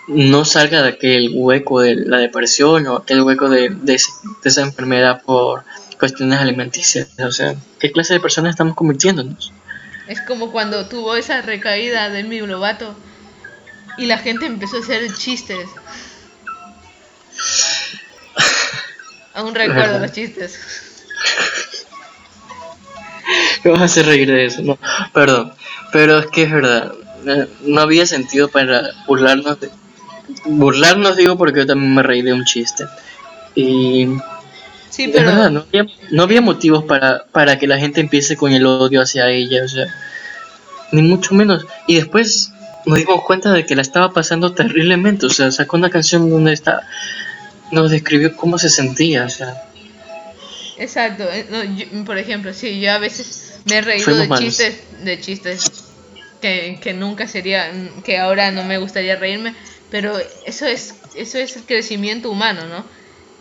no 0.08 0.46
salga 0.46 0.84
de 0.84 0.90
aquel 0.90 1.32
hueco 1.34 1.82
de 1.82 1.96
la 1.96 2.18
depresión 2.18 2.86
o 2.86 2.98
aquel 2.98 3.24
hueco 3.24 3.50
de, 3.50 3.76
esa 4.44 4.62
enfermedad 4.62 5.24
por 5.24 5.64
cuestiones 5.98 6.40
alimenticias? 6.40 7.08
O 7.20 7.32
sea, 7.32 7.56
¿qué 7.80 7.92
clase 7.92 8.14
de 8.14 8.20
personas 8.20 8.52
estamos 8.52 8.76
convirtiéndonos? 8.76 9.52
Es 10.08 10.22
como 10.22 10.52
cuando 10.52 10.86
tuvo 10.86 11.16
esa 11.16 11.42
recaída 11.42 12.10
de 12.10 12.24
mi 12.24 12.40
Lovato 12.42 12.96
y 13.98 14.06
la 14.06 14.18
gente 14.18 14.46
empezó 14.46 14.78
a 14.78 14.80
hacer 14.80 15.14
chistes. 15.16 15.68
Aún 19.34 19.54
recuerdo 19.54 20.00
los 20.00 20.12
chistes. 20.12 20.60
Me 23.64 23.72
vas 23.72 23.82
a 23.82 23.86
hacer 23.86 24.06
reír 24.06 24.32
de 24.32 24.46
eso, 24.46 24.62
no, 24.62 24.78
perdón. 25.14 25.54
Pero 25.92 26.20
es 26.20 26.28
que 26.28 26.44
es 26.44 26.52
verdad, 26.52 26.94
no 27.62 27.82
había 27.82 28.06
sentido 28.06 28.48
para 28.50 28.92
burlarnos 29.08 29.60
de... 29.60 29.70
Burlarnos 30.46 31.16
digo 31.16 31.38
porque 31.38 31.62
yo 31.62 31.68
también 31.68 31.94
me 31.94 32.04
reí 32.04 32.22
de 32.22 32.34
un 32.34 32.46
chiste. 32.46 32.86
Y... 33.56 34.08
Sí, 34.90 35.08
pero... 35.08 35.30
Es 35.30 35.36
verdad, 35.36 35.52
no 35.52 35.66
había, 35.68 35.86
no 36.12 36.24
había 36.24 36.42
motivos 36.42 36.86
para, 36.86 37.26
para 37.32 37.58
que 37.58 37.68
la 37.68 37.78
gente 37.78 38.02
empiece 38.02 38.38
con 38.38 38.54
el 38.54 38.66
odio 38.66 39.02
hacia 39.02 39.30
ella, 39.30 39.64
o 39.64 39.68
sea, 39.68 39.88
ni 40.92 41.02
mucho 41.02 41.34
menos. 41.36 41.66
Y 41.88 41.96
después 41.96 42.52
nos 42.86 42.98
dimos 42.98 43.24
cuenta 43.24 43.52
de 43.52 43.66
que 43.66 43.76
la 43.76 43.82
estaba 43.82 44.12
pasando 44.12 44.54
terriblemente, 44.54 45.26
o 45.26 45.30
sea, 45.30 45.52
sacó 45.52 45.78
una 45.78 45.90
canción 45.90 46.30
donde 46.30 46.54
está, 46.54 46.88
nos 47.72 47.92
describió 47.92 48.36
cómo 48.36 48.58
se 48.58 48.70
sentía, 48.70 49.26
o 49.26 49.30
sea, 49.30 49.66
Exacto, 50.78 51.24
eh, 51.32 52.04
por 52.06 52.18
ejemplo, 52.18 52.54
sí, 52.54 52.80
yo 52.80 52.92
a 52.92 53.00
veces 53.00 53.60
me 53.66 53.78
he 53.78 53.82
reído 53.82 54.16
de 54.16 54.30
chistes, 54.30 54.82
de 55.04 55.20
chistes 55.22 55.72
que, 56.42 56.80
que 56.82 56.94
nunca 56.94 57.28
sería, 57.28 57.72
que 58.04 58.18
ahora 58.18 58.52
no 58.52 58.64
me 58.64 58.78
gustaría 58.78 59.16
reírme, 59.16 59.56
pero 59.90 60.18
eso 60.46 60.66
es, 60.66 60.96
eso 61.16 61.38
es 61.38 61.56
el 61.56 61.64
crecimiento 61.64 62.30
humano, 62.30 62.66
¿no? 62.68 62.86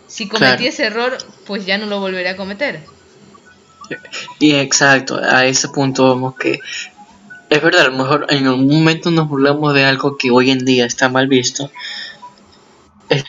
Si 0.07 0.29
cometí 0.29 0.67
ese 0.67 0.85
error, 0.85 1.17
pues 1.45 1.65
ya 1.65 1.77
no 1.77 1.87
lo 1.87 1.99
volveré 1.99 2.29
a 2.29 2.37
cometer. 2.37 2.79
Y 4.39 4.55
exacto, 4.55 5.19
a 5.21 5.45
ese 5.45 5.67
punto 5.69 6.07
vamos 6.07 6.35
que 6.37 6.59
es 7.55 7.63
verdad, 7.63 7.81
a 7.81 7.89
lo 7.89 7.97
mejor 7.97 8.25
en 8.29 8.47
algún 8.47 8.67
momento 8.67 9.11
nos 9.11 9.27
burlamos 9.29 9.73
de 9.73 9.85
algo 9.85 10.17
que 10.17 10.31
hoy 10.31 10.51
en 10.51 10.65
día 10.65 10.85
está 10.85 11.09
mal 11.09 11.27
visto, 11.27 11.71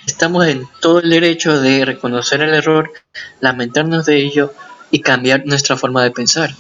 estamos 0.07 0.47
en 0.47 0.69
todo 0.81 1.01
el 1.01 1.11
derecho 1.11 1.61
de 1.61 1.85
reconocer 1.85 2.41
el 2.41 2.55
error, 2.55 2.93
lamentarnos 3.41 4.07
de 4.07 4.17
ello 4.17 4.53
y 4.91 5.01
cambiar 5.01 5.47
nuestra 5.47 5.77
forma 5.77 6.03
de 6.03 6.11
pensar. 6.11 6.55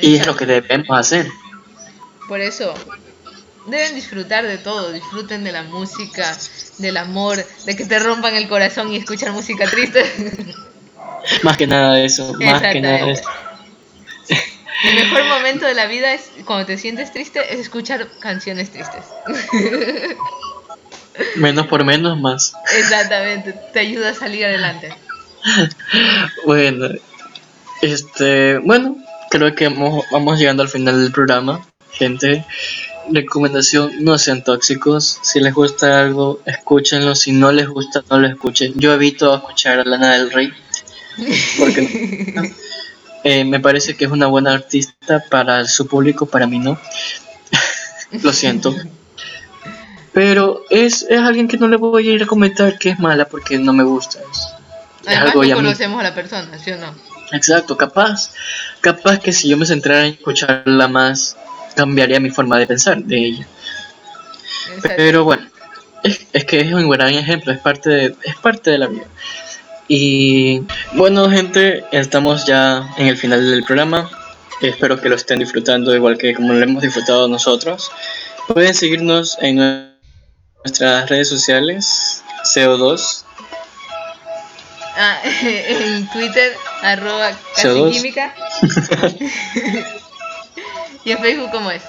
Y 0.00 0.16
es 0.16 0.26
lo 0.26 0.36
que 0.36 0.46
debemos 0.46 0.98
hacer. 0.98 1.28
Por 2.28 2.40
eso, 2.40 2.72
deben 3.66 3.94
disfrutar 3.94 4.46
de 4.46 4.58
todo, 4.58 4.92
disfruten 4.92 5.44
de 5.44 5.52
la 5.52 5.64
música, 5.64 6.36
del 6.78 6.96
amor, 6.96 7.44
de 7.66 7.76
que 7.76 7.84
te 7.84 7.98
rompan 7.98 8.34
el 8.34 8.48
corazón 8.48 8.92
y 8.92 8.96
escuchar 8.96 9.32
música 9.32 9.68
triste. 9.68 10.04
Más 11.42 11.56
que 11.56 11.66
nada 11.66 11.94
de 11.94 12.06
eso, 12.06 12.32
más 12.40 12.62
que 12.62 12.80
nada 12.80 13.04
de 13.04 13.12
eso. 13.12 13.28
El 14.84 14.94
mejor 14.94 15.24
momento 15.24 15.66
de 15.66 15.74
la 15.74 15.86
vida 15.86 16.14
es 16.14 16.30
cuando 16.44 16.66
te 16.66 16.78
sientes 16.78 17.12
triste 17.12 17.52
es 17.52 17.60
escuchar 17.60 18.08
canciones 18.20 18.70
tristes. 18.70 19.04
Menos 21.36 21.66
por 21.66 21.84
menos 21.84 22.18
más. 22.18 22.54
Exactamente, 22.76 23.54
te 23.72 23.80
ayuda 23.80 24.10
a 24.10 24.14
salir 24.14 24.44
adelante. 24.44 24.94
Bueno, 26.46 26.88
este, 27.82 28.58
bueno, 28.58 28.96
creo 29.30 29.54
que 29.54 29.68
vamos 29.68 30.38
llegando 30.38 30.62
al 30.62 30.68
final 30.68 31.02
del 31.02 31.12
programa, 31.12 31.66
gente. 31.92 32.44
Recomendación, 33.10 34.04
no 34.04 34.18
sean 34.18 34.44
tóxicos. 34.44 35.18
Si 35.22 35.40
les 35.40 35.52
gusta 35.52 36.00
algo, 36.00 36.40
escúchenlo. 36.46 37.14
Si 37.14 37.32
no 37.32 37.50
les 37.50 37.66
gusta, 37.68 38.04
no 38.08 38.18
lo 38.18 38.28
escuchen. 38.28 38.74
Yo 38.76 38.92
evito 38.92 39.34
escuchar 39.34 39.80
a 39.80 39.84
Lana 39.84 40.14
del 40.14 40.30
Rey. 40.30 40.52
Porque 41.58 42.52
eh, 43.24 43.44
me 43.44 43.60
parece 43.60 43.96
que 43.96 44.04
es 44.04 44.10
una 44.10 44.26
buena 44.26 44.52
artista 44.52 45.22
para 45.30 45.64
su 45.66 45.86
público, 45.86 46.26
para 46.26 46.46
mí 46.46 46.58
no. 46.58 46.78
lo 48.22 48.32
siento. 48.32 48.74
Pero 50.12 50.64
es, 50.70 51.06
es 51.08 51.20
alguien 51.20 51.48
que 51.48 51.56
no 51.56 51.68
le 51.68 51.76
voy 51.76 52.08
a 52.08 52.12
ir 52.12 52.22
a 52.22 52.26
comentar 52.26 52.78
que 52.78 52.90
es 52.90 52.98
mala 52.98 53.26
porque 53.26 53.58
no 53.58 53.72
me 53.72 53.84
gusta. 53.84 54.18
Además, 55.06 55.34
no 55.34 55.54
conocemos 55.54 56.00
a 56.00 56.02
la 56.02 56.14
persona, 56.14 56.58
¿sí 56.58 56.72
o 56.72 56.76
no? 56.76 56.94
Exacto, 57.32 57.76
capaz, 57.76 58.32
capaz 58.80 59.18
que 59.18 59.32
si 59.32 59.48
yo 59.48 59.56
me 59.56 59.64
centrara 59.64 60.06
en 60.06 60.14
escucharla 60.14 60.88
más, 60.88 61.36
cambiaría 61.76 62.18
mi 62.18 62.30
forma 62.30 62.58
de 62.58 62.66
pensar 62.66 63.02
de 63.02 63.26
ella. 63.26 63.46
Pero 64.96 65.24
bueno, 65.24 65.46
es, 66.02 66.44
que 66.44 66.60
es 66.60 66.72
un 66.72 66.88
gran 66.88 67.14
ejemplo, 67.14 67.52
es 67.52 67.60
parte 67.60 67.90
de, 67.90 68.16
es 68.24 68.36
parte 68.36 68.70
de 68.70 68.78
la 68.78 68.86
vida. 68.88 69.06
Y 69.92 70.62
bueno, 70.92 71.28
gente, 71.28 71.84
estamos 71.90 72.46
ya 72.46 72.88
en 72.96 73.08
el 73.08 73.16
final 73.16 73.44
del 73.44 73.64
programa. 73.64 74.08
Espero 74.62 75.00
que 75.00 75.08
lo 75.08 75.16
estén 75.16 75.40
disfrutando 75.40 75.92
igual 75.92 76.16
que 76.16 76.32
como 76.32 76.52
lo 76.52 76.62
hemos 76.62 76.84
disfrutado 76.84 77.26
nosotros. 77.26 77.90
Pueden 78.46 78.72
seguirnos 78.72 79.36
en 79.40 79.96
nuestras 80.64 81.08
redes 81.08 81.28
sociales, 81.28 82.22
CO2. 82.44 83.24
Ah, 84.96 85.18
en 85.42 86.08
Twitter, 86.10 86.52
arroba 86.82 87.32
casi 87.56 87.90
química. 87.90 88.32
¿Y 91.04 91.10
en 91.10 91.18
Facebook 91.18 91.50
cómo 91.50 91.68
es? 91.72 91.82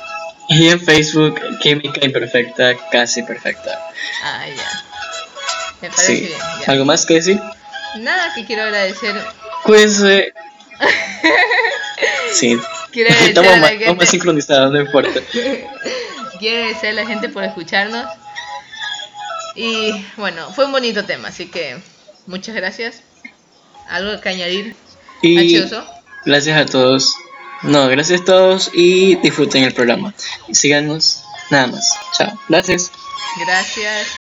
Y 0.49 0.69
en 0.69 0.81
Facebook, 0.81 1.39
química 1.59 2.03
imperfecta, 2.03 2.73
casi 2.91 3.21
perfecta. 3.21 3.79
Ah, 4.23 4.47
ya. 4.47 4.83
Me 5.83 5.89
parece 5.91 6.13
bien. 6.13 6.39
¿Algo 6.65 6.85
más 6.85 7.05
que 7.05 7.13
decir? 7.13 7.39
Nada, 7.99 8.33
que 8.33 8.45
quiero 8.45 8.63
agradecer. 8.63 9.15
Cuídense. 9.63 10.33
sí. 12.33 12.59
Quiero 12.91 13.09
agradecer 13.09 13.29
estamos, 13.29 13.59
más, 13.59 13.71
estamos 13.71 13.97
más 13.97 14.09
sincronizados, 14.09 14.71
no 14.71 14.81
importa. 14.81 15.19
quiero 16.39 16.57
agradecer 16.57 16.89
a 16.89 16.93
la 16.93 17.05
gente 17.05 17.29
por 17.29 17.43
escucharnos. 17.43 18.05
Y 19.55 20.05
bueno, 20.17 20.51
fue 20.53 20.65
un 20.65 20.71
bonito 20.71 21.05
tema, 21.05 21.29
así 21.29 21.47
que 21.47 21.77
muchas 22.25 22.55
gracias. 22.55 23.03
¿Algo 23.87 24.19
que 24.21 24.29
añadir? 24.29 24.75
Y 25.21 25.35
gracias 26.25 26.57
a 26.57 26.65
todos. 26.65 27.15
No, 27.63 27.87
gracias 27.89 28.21
a 28.21 28.25
todos 28.25 28.71
y 28.73 29.15
disfruten 29.17 29.63
el 29.63 29.73
programa. 29.73 30.13
Síganos, 30.51 31.23
nada 31.51 31.67
más. 31.67 31.93
Chao. 32.17 32.31
Gracias. 32.49 32.91
Gracias. 33.45 34.20